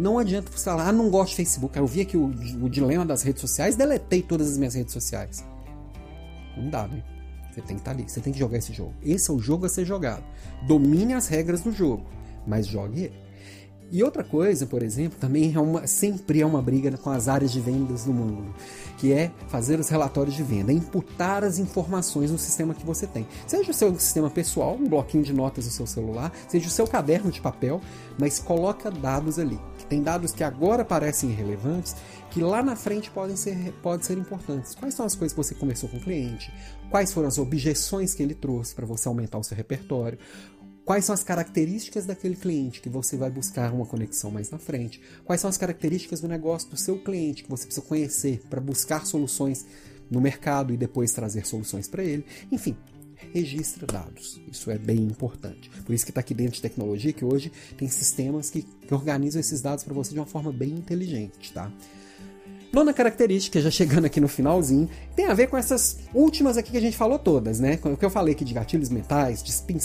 Não 0.00 0.18
adianta 0.18 0.50
você 0.50 0.64
falar, 0.64 0.88
ah, 0.88 0.92
não 0.92 1.10
gosto 1.10 1.32
de 1.32 1.36
Facebook. 1.36 1.76
Eu 1.76 1.86
vi 1.86 2.00
aqui 2.00 2.16
o, 2.16 2.24
o 2.62 2.70
dilema 2.70 3.04
das 3.04 3.22
redes 3.22 3.42
sociais, 3.42 3.76
deletei 3.76 4.22
todas 4.22 4.50
as 4.50 4.56
minhas 4.56 4.74
redes 4.74 4.94
sociais. 4.94 5.44
Não 6.56 6.70
dá, 6.70 6.88
né? 6.88 7.04
Você 7.52 7.60
tem 7.60 7.76
que 7.76 7.82
estar 7.82 7.90
tá 7.90 7.98
ali, 7.98 8.08
você 8.08 8.18
tem 8.18 8.32
que 8.32 8.38
jogar 8.38 8.56
esse 8.56 8.72
jogo. 8.72 8.94
Esse 9.02 9.30
é 9.30 9.34
o 9.34 9.38
jogo 9.38 9.66
a 9.66 9.68
ser 9.68 9.84
jogado. 9.84 10.24
Domine 10.66 11.12
as 11.12 11.28
regras 11.28 11.60
do 11.60 11.70
jogo, 11.70 12.06
mas 12.46 12.66
jogue 12.66 13.04
ele. 13.04 13.30
E 13.92 14.02
outra 14.02 14.24
coisa, 14.24 14.64
por 14.66 14.82
exemplo, 14.82 15.18
também 15.18 15.52
é 15.54 15.60
uma, 15.60 15.86
sempre 15.86 16.40
é 16.40 16.46
uma 16.46 16.62
briga 16.62 16.96
com 16.96 17.10
as 17.10 17.26
áreas 17.26 17.50
de 17.50 17.60
vendas 17.60 18.04
do 18.04 18.12
mundo, 18.12 18.54
que 18.96 19.12
é 19.12 19.32
fazer 19.48 19.80
os 19.80 19.88
relatórios 19.88 20.34
de 20.34 20.44
venda, 20.44 20.72
imputar 20.72 21.42
as 21.42 21.58
informações 21.58 22.30
no 22.30 22.38
sistema 22.38 22.72
que 22.72 22.86
você 22.86 23.06
tem. 23.06 23.26
Seja 23.48 23.70
o 23.70 23.74
seu 23.74 23.92
sistema 23.98 24.30
pessoal, 24.30 24.76
um 24.80 24.88
bloquinho 24.88 25.24
de 25.24 25.32
notas 25.34 25.66
no 25.66 25.72
seu 25.72 25.88
celular, 25.88 26.32
seja 26.48 26.68
o 26.68 26.70
seu 26.70 26.86
caderno 26.86 27.32
de 27.32 27.40
papel, 27.40 27.80
mas 28.16 28.38
coloca 28.38 28.92
dados 28.92 29.40
ali. 29.40 29.58
Tem 29.90 30.00
dados 30.00 30.30
que 30.30 30.44
agora 30.44 30.84
parecem 30.84 31.30
irrelevantes, 31.30 31.96
que 32.30 32.40
lá 32.40 32.62
na 32.62 32.76
frente 32.76 33.10
podem 33.10 33.34
ser, 33.34 33.72
podem 33.82 34.06
ser 34.06 34.16
importantes. 34.16 34.72
Quais 34.72 34.94
são 34.94 35.04
as 35.04 35.16
coisas 35.16 35.36
que 35.36 35.42
você 35.42 35.52
conversou 35.52 35.88
com 35.88 35.96
o 35.96 36.00
cliente? 36.00 36.54
Quais 36.88 37.12
foram 37.12 37.26
as 37.26 37.38
objeções 37.38 38.14
que 38.14 38.22
ele 38.22 38.36
trouxe 38.36 38.72
para 38.72 38.86
você 38.86 39.08
aumentar 39.08 39.38
o 39.38 39.42
seu 39.42 39.56
repertório? 39.56 40.16
Quais 40.84 41.04
são 41.04 41.12
as 41.12 41.24
características 41.24 42.06
daquele 42.06 42.36
cliente 42.36 42.80
que 42.80 42.88
você 42.88 43.16
vai 43.16 43.30
buscar 43.30 43.72
uma 43.72 43.84
conexão 43.84 44.30
mais 44.30 44.48
na 44.48 44.60
frente? 44.60 45.00
Quais 45.24 45.40
são 45.40 45.50
as 45.50 45.56
características 45.56 46.20
do 46.20 46.28
negócio 46.28 46.70
do 46.70 46.76
seu 46.76 46.96
cliente 46.96 47.42
que 47.42 47.50
você 47.50 47.64
precisa 47.64 47.84
conhecer 47.84 48.42
para 48.48 48.60
buscar 48.60 49.04
soluções 49.04 49.66
no 50.08 50.20
mercado 50.20 50.72
e 50.72 50.76
depois 50.76 51.10
trazer 51.10 51.44
soluções 51.44 51.88
para 51.88 52.04
ele? 52.04 52.24
Enfim, 52.52 52.76
registra 53.32 53.86
dados. 53.86 54.40
Isso 54.50 54.70
é 54.70 54.78
bem 54.78 54.98
importante. 54.98 55.70
Por 55.84 55.94
isso 55.94 56.04
que 56.04 56.10
está 56.10 56.20
aqui 56.20 56.34
dentro 56.34 56.54
de 56.54 56.62
tecnologia 56.62 57.12
que 57.12 57.24
hoje 57.24 57.52
tem 57.76 57.88
sistemas 57.88 58.50
que, 58.50 58.62
que 58.62 58.94
organizam 58.94 59.40
esses 59.40 59.60
dados 59.60 59.84
para 59.84 59.94
você 59.94 60.12
de 60.12 60.18
uma 60.18 60.26
forma 60.26 60.52
bem 60.52 60.70
inteligente, 60.70 61.52
tá? 61.52 61.70
Nona 62.72 62.92
característica, 62.92 63.60
já 63.60 63.68
chegando 63.68 64.04
aqui 64.04 64.20
no 64.20 64.28
finalzinho, 64.28 64.88
tem 65.16 65.26
a 65.26 65.34
ver 65.34 65.48
com 65.48 65.56
essas 65.56 65.98
últimas 66.14 66.56
aqui 66.56 66.70
que 66.70 66.76
a 66.76 66.80
gente 66.80 66.96
falou 66.96 67.18
todas, 67.18 67.58
né? 67.58 67.80
O 67.82 67.96
que 67.96 68.04
eu 68.04 68.10
falei 68.10 68.32
aqui 68.32 68.44
de 68.44 68.54
gatilhos 68.54 68.88
mentais, 68.90 69.42
de 69.42 69.50
spin 69.50 69.78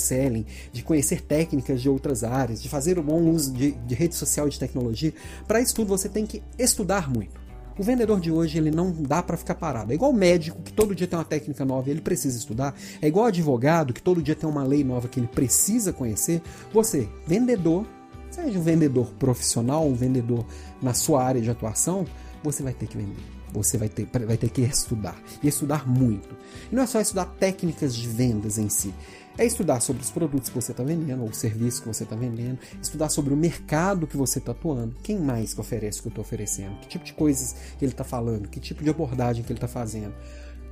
de 0.71 0.83
conhecer 0.83 1.21
técnicas 1.21 1.81
de 1.81 1.89
outras 1.89 2.23
áreas, 2.23 2.61
de 2.61 2.69
fazer 2.69 2.99
o 2.99 3.03
bom 3.03 3.21
uso 3.23 3.51
de, 3.53 3.71
de 3.71 3.95
rede 3.95 4.13
social 4.13 4.47
e 4.47 4.51
de 4.51 4.59
tecnologia. 4.59 5.11
Para 5.47 5.59
isso 5.61 5.73
tudo 5.73 5.87
você 5.87 6.07
tem 6.07 6.27
que 6.27 6.43
estudar 6.59 7.09
muito. 7.11 7.44
O 7.77 7.83
vendedor 7.83 8.21
de 8.21 8.31
hoje 8.31 8.57
ele 8.57 8.71
não 8.71 8.91
dá 8.91 9.21
para 9.21 9.35
ficar 9.35 9.55
parado. 9.55 9.91
É 9.91 9.95
igual 9.95 10.11
o 10.11 10.13
médico 10.13 10.61
que 10.61 10.71
todo 10.71 10.95
dia 10.95 11.05
tem 11.07 11.19
uma 11.19 11.25
técnica 11.25 11.65
nova 11.65 11.89
ele 11.89 12.01
precisa 12.01 12.37
estudar. 12.37 12.73
É 13.01 13.07
igual 13.07 13.25
advogado 13.25 13.93
que 13.93 14.01
todo 14.01 14.23
dia 14.23 14.35
tem 14.35 14.49
uma 14.49 14.63
lei 14.63 14.83
nova 14.83 15.09
que 15.09 15.19
ele 15.19 15.27
precisa 15.27 15.91
conhecer. 15.91 16.41
Você, 16.73 17.09
vendedor, 17.27 17.85
seja 18.31 18.57
um 18.57 18.61
vendedor 18.61 19.11
profissional, 19.19 19.85
um 19.85 19.93
vendedor 19.93 20.45
na 20.81 20.93
sua 20.93 21.23
área 21.23 21.41
de 21.41 21.49
atuação, 21.49 22.05
você 22.41 22.63
vai 22.63 22.73
ter 22.73 22.87
que 22.87 22.97
vender. 22.97 23.15
você 23.51 23.77
vai 23.77 23.89
ter, 23.89 24.07
vai 24.25 24.37
ter 24.37 24.49
que 24.49 24.61
estudar. 24.61 25.17
E 25.43 25.47
estudar 25.47 25.87
muito. 25.87 26.35
E 26.71 26.75
não 26.75 26.83
é 26.83 26.87
só 26.87 27.01
estudar 27.01 27.25
técnicas 27.25 27.95
de 27.95 28.07
vendas 28.07 28.57
em 28.57 28.69
si. 28.69 28.93
É 29.37 29.45
estudar 29.45 29.81
sobre 29.81 30.01
os 30.01 30.09
produtos 30.09 30.47
que 30.47 30.55
você 30.55 30.71
está 30.71 30.83
vendendo, 30.83 31.23
ou 31.23 31.29
o 31.29 31.33
serviço 31.33 31.81
que 31.81 31.87
você 31.87 32.03
está 32.03 32.15
vendendo, 32.15 32.57
estudar 32.81 33.09
sobre 33.09 33.33
o 33.33 33.37
mercado 33.37 34.07
que 34.07 34.15
você 34.15 34.39
está 34.39 34.53
atuando, 34.53 34.95
quem 35.03 35.19
mais 35.19 35.53
que 35.53 35.59
oferece 35.59 35.99
o 35.99 36.03
que 36.03 36.07
eu 36.07 36.11
estou 36.11 36.21
oferecendo, 36.23 36.79
que 36.79 36.87
tipo 36.87 37.03
de 37.03 37.13
coisas 37.13 37.53
que 37.77 37.83
ele 37.83 37.91
está 37.91 38.05
falando, 38.05 38.47
que 38.47 38.61
tipo 38.61 38.81
de 38.81 38.89
abordagem 38.89 39.43
que 39.43 39.51
ele 39.51 39.57
está 39.57 39.67
fazendo 39.67 40.13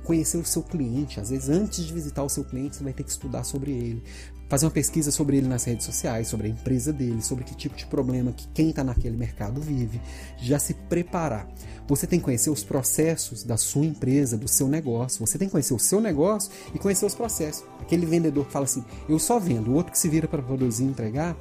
conhecer 0.04 0.36
o 0.36 0.44
seu 0.44 0.62
cliente. 0.62 1.18
Às 1.18 1.30
vezes, 1.30 1.48
antes 1.48 1.84
de 1.84 1.92
visitar 1.92 2.22
o 2.22 2.28
seu 2.28 2.44
cliente, 2.44 2.76
você 2.76 2.84
vai 2.84 2.92
ter 2.92 3.02
que 3.02 3.10
estudar 3.10 3.42
sobre 3.42 3.72
ele, 3.72 4.02
fazer 4.48 4.66
uma 4.66 4.70
pesquisa 4.70 5.10
sobre 5.10 5.38
ele 5.38 5.48
nas 5.48 5.64
redes 5.64 5.84
sociais, 5.84 6.28
sobre 6.28 6.46
a 6.46 6.50
empresa 6.50 6.92
dele, 6.92 7.22
sobre 7.22 7.44
que 7.44 7.54
tipo 7.54 7.74
de 7.74 7.86
problema 7.86 8.30
que 8.30 8.46
quem 8.48 8.70
está 8.70 8.84
naquele 8.84 9.16
mercado 9.16 9.60
vive, 9.60 10.00
já 10.38 10.58
se 10.58 10.74
preparar. 10.74 11.48
Você 11.88 12.06
tem 12.06 12.18
que 12.18 12.24
conhecer 12.24 12.50
os 12.50 12.62
processos 12.62 13.42
da 13.42 13.56
sua 13.56 13.84
empresa, 13.84 14.36
do 14.36 14.48
seu 14.48 14.68
negócio. 14.68 15.26
Você 15.26 15.38
tem 15.38 15.48
que 15.48 15.52
conhecer 15.52 15.74
o 15.74 15.78
seu 15.78 16.00
negócio 16.00 16.50
e 16.74 16.78
conhecer 16.78 17.04
os 17.04 17.14
processos. 17.14 17.64
Aquele 17.80 18.06
vendedor 18.06 18.46
que 18.46 18.52
fala 18.52 18.64
assim: 18.64 18.84
eu 19.08 19.18
só 19.18 19.38
vendo, 19.38 19.70
o 19.70 19.74
outro 19.74 19.92
que 19.92 19.98
se 19.98 20.08
vira 20.08 20.28
para 20.28 20.42
produzir 20.42 20.84
e 20.84 20.86
entregar, 20.86 21.36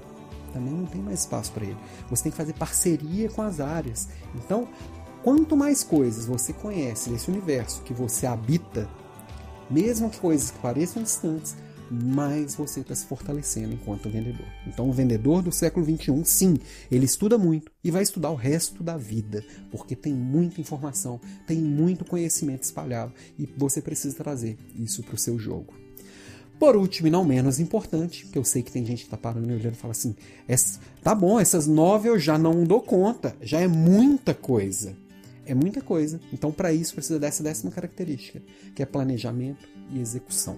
também 0.53 0.73
não 0.73 0.85
tem 0.85 1.01
mais 1.01 1.21
espaço 1.21 1.51
para 1.51 1.65
ele. 1.65 1.77
Você 2.09 2.23
tem 2.23 2.31
que 2.31 2.37
fazer 2.37 2.53
parceria 2.53 3.29
com 3.29 3.41
as 3.41 3.59
áreas. 3.59 4.07
Então, 4.35 4.67
Quanto 5.23 5.55
mais 5.55 5.83
coisas 5.85 6.25
você 6.25 6.51
conhece 6.51 7.09
desse 7.09 7.31
universo 7.31 7.81
que 7.83 7.93
você 7.93 8.25
habita, 8.25 8.89
mesmo 9.71 10.09
que 10.09 10.19
coisas 10.19 10.51
que 10.51 10.59
pareçam 10.59 11.01
distantes, 11.01 11.55
mais 11.89 12.55
você 12.55 12.81
está 12.81 12.93
se 12.93 13.05
fortalecendo 13.05 13.73
enquanto 13.73 14.09
vendedor. 14.09 14.45
Então, 14.67 14.89
o 14.89 14.91
vendedor 14.91 15.41
do 15.41 15.51
século 15.51 15.85
XXI, 15.85 16.25
sim, 16.25 16.57
ele 16.91 17.05
estuda 17.05 17.37
muito 17.37 17.71
e 17.81 17.89
vai 17.89 18.03
estudar 18.03 18.31
o 18.31 18.35
resto 18.35 18.83
da 18.83 18.97
vida, 18.97 19.45
porque 19.71 19.95
tem 19.95 20.13
muita 20.13 20.59
informação, 20.59 21.21
tem 21.47 21.57
muito 21.57 22.03
conhecimento 22.03 22.63
espalhado 22.63 23.13
e 23.39 23.47
você 23.57 23.81
precisa 23.81 24.17
trazer 24.17 24.57
isso 24.75 25.03
para 25.03 25.15
o 25.15 25.19
seu 25.19 25.39
jogo. 25.39 25.73
Por 26.59 26.75
último, 26.75 27.07
e 27.07 27.11
não 27.11 27.23
menos 27.23 27.59
importante, 27.59 28.25
que 28.25 28.37
eu 28.37 28.43
sei 28.43 28.61
que 28.61 28.71
tem 28.71 28.85
gente 28.85 28.99
que 28.99 29.05
está 29.05 29.17
parando 29.17 29.49
e 29.51 29.55
olhando 29.55 29.73
e 29.73 29.77
fala 29.77 29.91
assim: 29.91 30.15
tá 31.01 31.15
bom, 31.15 31.39
essas 31.39 31.65
nove 31.65 32.09
eu 32.09 32.19
já 32.19 32.37
não 32.37 32.63
dou 32.63 32.81
conta, 32.81 33.35
já 33.41 33.59
é 33.59 33.67
muita 33.67 34.33
coisa. 34.33 34.95
É 35.45 35.53
muita 35.53 35.81
coisa. 35.81 36.19
Então, 36.31 36.51
para 36.51 36.71
isso, 36.71 36.93
precisa 36.93 37.19
dessa 37.19 37.43
décima 37.43 37.71
característica, 37.71 38.41
que 38.73 38.81
é 38.81 38.85
planejamento 38.85 39.67
e 39.91 39.99
execução. 39.99 40.57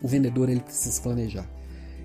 O 0.00 0.08
vendedor 0.08 0.48
ele 0.48 0.60
precisa 0.60 1.00
planejar. 1.00 1.48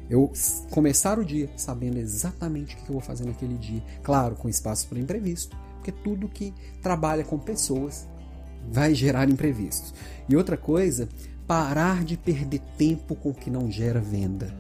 Eu 0.10 0.32
começar 0.72 1.20
o 1.20 1.26
dia 1.26 1.50
sabendo 1.56 2.00
exatamente 2.00 2.76
o 2.76 2.78
que 2.80 2.90
eu 2.90 2.94
vou 2.94 3.02
fazer 3.02 3.26
naquele 3.26 3.56
dia. 3.56 3.84
Claro, 4.02 4.36
com 4.36 4.50
espaço 4.50 4.88
para 4.88 5.00
imprevisto, 5.00 5.56
porque 5.76 5.92
tudo 5.92 6.28
que 6.28 6.54
trabalha 6.82 7.24
com 7.24 7.38
pessoas 7.38 8.08
vai 8.72 8.96
gerar 8.96 9.30
imprevistos. 9.30 9.94
E 10.28 10.36
outra 10.36 10.58
coisa, 10.58 11.08
parar 11.46 12.04
de 12.04 12.18
perder 12.18 12.62
tempo 12.78 13.16
com 13.16 13.30
o 13.30 13.34
que 13.34 13.52
não 13.52 13.72
gera 13.72 14.00
venda. 14.00 14.52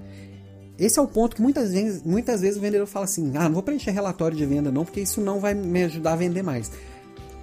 Esse 0.77 0.97
é 0.97 1.01
o 1.01 1.07
ponto 1.07 1.35
que 1.35 1.41
muitas 1.41 1.73
vezes, 1.73 2.03
muitas 2.03 2.41
vezes 2.41 2.57
o 2.57 2.61
vendedor 2.61 2.87
fala 2.87 3.05
assim: 3.05 3.33
ah, 3.35 3.43
não 3.43 3.53
vou 3.53 3.63
preencher 3.63 3.91
relatório 3.91 4.37
de 4.37 4.45
venda 4.45 4.71
não, 4.71 4.85
porque 4.85 5.01
isso 5.01 5.19
não 5.19 5.39
vai 5.39 5.53
me 5.53 5.83
ajudar 5.83 6.13
a 6.13 6.15
vender 6.15 6.41
mais. 6.41 6.71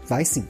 Vai 0.09 0.25
sim. 0.25 0.47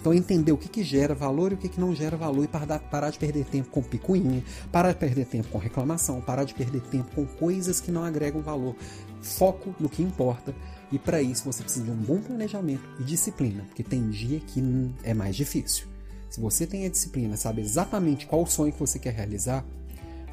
Então 0.00 0.12
entender 0.12 0.50
o 0.50 0.56
que, 0.56 0.68
que 0.68 0.82
gera 0.82 1.14
valor 1.14 1.52
e 1.52 1.54
o 1.54 1.58
que, 1.58 1.68
que 1.68 1.80
não 1.80 1.94
gera 1.94 2.16
valor 2.16 2.42
e 2.42 2.48
parar, 2.48 2.80
parar 2.80 3.10
de 3.10 3.18
perder 3.20 3.44
tempo 3.44 3.70
com 3.70 3.80
picuinha, 3.80 4.42
parar 4.72 4.92
de 4.92 4.98
perder 4.98 5.26
tempo 5.26 5.48
com 5.48 5.58
reclamação, 5.58 6.20
parar 6.20 6.42
de 6.42 6.54
perder 6.54 6.80
tempo 6.82 7.08
com 7.14 7.24
coisas 7.24 7.80
que 7.80 7.92
não 7.92 8.02
agregam 8.02 8.42
valor. 8.42 8.74
Foco 9.20 9.72
no 9.78 9.88
que 9.88 10.02
importa 10.02 10.52
e 10.90 10.98
para 10.98 11.22
isso 11.22 11.44
você 11.44 11.62
precisa 11.62 11.84
de 11.84 11.90
um 11.92 11.96
bom 11.96 12.20
planejamento 12.20 12.82
e 12.98 13.04
disciplina, 13.04 13.62
porque 13.62 13.84
tem 13.84 14.10
dia 14.10 14.40
que 14.40 14.60
é 15.04 15.14
mais 15.14 15.36
difícil. 15.36 15.86
Se 16.28 16.40
você 16.40 16.66
tem 16.66 16.84
a 16.84 16.88
disciplina, 16.88 17.36
sabe 17.36 17.62
exatamente 17.62 18.26
qual 18.26 18.44
sonho 18.44 18.72
que 18.72 18.80
você 18.80 18.98
quer 18.98 19.14
realizar, 19.14 19.64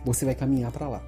você 0.04 0.26
vai 0.26 0.34
caminhar 0.34 0.72
para 0.72 0.90
lá. 0.90 1.04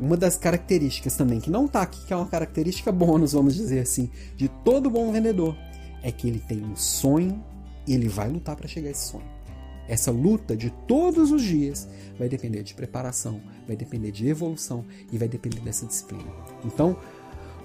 Uma 0.00 0.16
das 0.16 0.36
características 0.36 1.14
também 1.14 1.38
que 1.38 1.50
não 1.50 1.66
está 1.66 1.82
aqui, 1.82 2.04
que 2.04 2.12
é 2.12 2.16
uma 2.16 2.26
característica 2.26 2.90
bônus, 2.90 3.32
vamos 3.32 3.54
dizer 3.54 3.80
assim, 3.80 4.10
de 4.36 4.48
todo 4.48 4.90
bom 4.90 5.12
vendedor, 5.12 5.54
é 6.02 6.10
que 6.10 6.28
ele 6.28 6.40
tem 6.40 6.64
um 6.64 6.76
sonho 6.76 7.42
e 7.86 7.94
ele 7.94 8.08
vai 8.08 8.28
lutar 8.28 8.56
para 8.56 8.68
chegar 8.68 8.88
a 8.88 8.90
esse 8.90 9.08
sonho. 9.08 9.40
Essa 9.88 10.10
luta 10.12 10.56
de 10.56 10.70
todos 10.86 11.32
os 11.32 11.42
dias 11.42 11.88
vai 12.16 12.28
depender 12.28 12.62
de 12.62 12.74
preparação, 12.74 13.40
vai 13.66 13.76
depender 13.76 14.12
de 14.12 14.28
evolução 14.28 14.84
e 15.10 15.18
vai 15.18 15.26
depender 15.26 15.60
dessa 15.60 15.84
disciplina. 15.84 16.30
Então, 16.64 16.96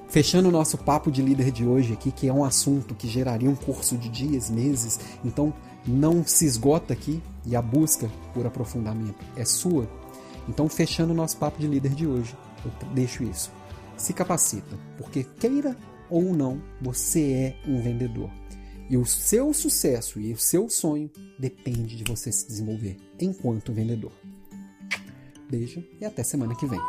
fechando 0.07 0.49
o 0.49 0.51
nosso 0.51 0.77
papo 0.77 1.11
de 1.11 1.21
líder 1.21 1.51
de 1.51 1.65
hoje 1.65 1.93
aqui, 1.93 2.11
que 2.11 2.27
é 2.27 2.33
um 2.33 2.43
assunto 2.43 2.95
que 2.95 3.07
geraria 3.07 3.49
um 3.49 3.55
curso 3.55 3.95
de 3.95 4.09
dias, 4.09 4.49
meses, 4.49 4.99
então 5.23 5.53
não 5.85 6.25
se 6.25 6.45
esgota 6.45 6.93
aqui 6.93 7.21
e 7.45 7.55
a 7.55 7.61
busca 7.61 8.09
por 8.33 8.45
aprofundamento 8.47 9.23
é 9.37 9.45
sua. 9.45 9.87
Então, 10.47 10.67
fechando 10.67 11.13
o 11.13 11.15
nosso 11.15 11.37
papo 11.37 11.59
de 11.59 11.67
líder 11.67 11.93
de 11.93 12.07
hoje, 12.07 12.35
eu 12.63 12.71
deixo 12.93 13.23
isso. 13.23 13.51
Se 13.97 14.13
capacita, 14.13 14.75
porque 14.97 15.23
queira 15.23 15.75
ou 16.09 16.33
não, 16.33 16.61
você 16.81 17.31
é 17.31 17.69
um 17.69 17.81
vendedor. 17.81 18.29
E 18.89 18.97
o 18.97 19.05
seu 19.05 19.51
sucesso 19.53 20.19
e 20.19 20.31
o 20.31 20.37
seu 20.37 20.69
sonho 20.69 21.09
depende 21.39 21.97
de 21.97 22.03
você 22.03 22.31
se 22.31 22.47
desenvolver 22.47 22.97
enquanto 23.19 23.73
vendedor. 23.73 24.11
Beijo 25.49 25.83
e 25.99 26.05
até 26.05 26.23
semana 26.23 26.55
que 26.55 26.67
vem. 26.67 26.79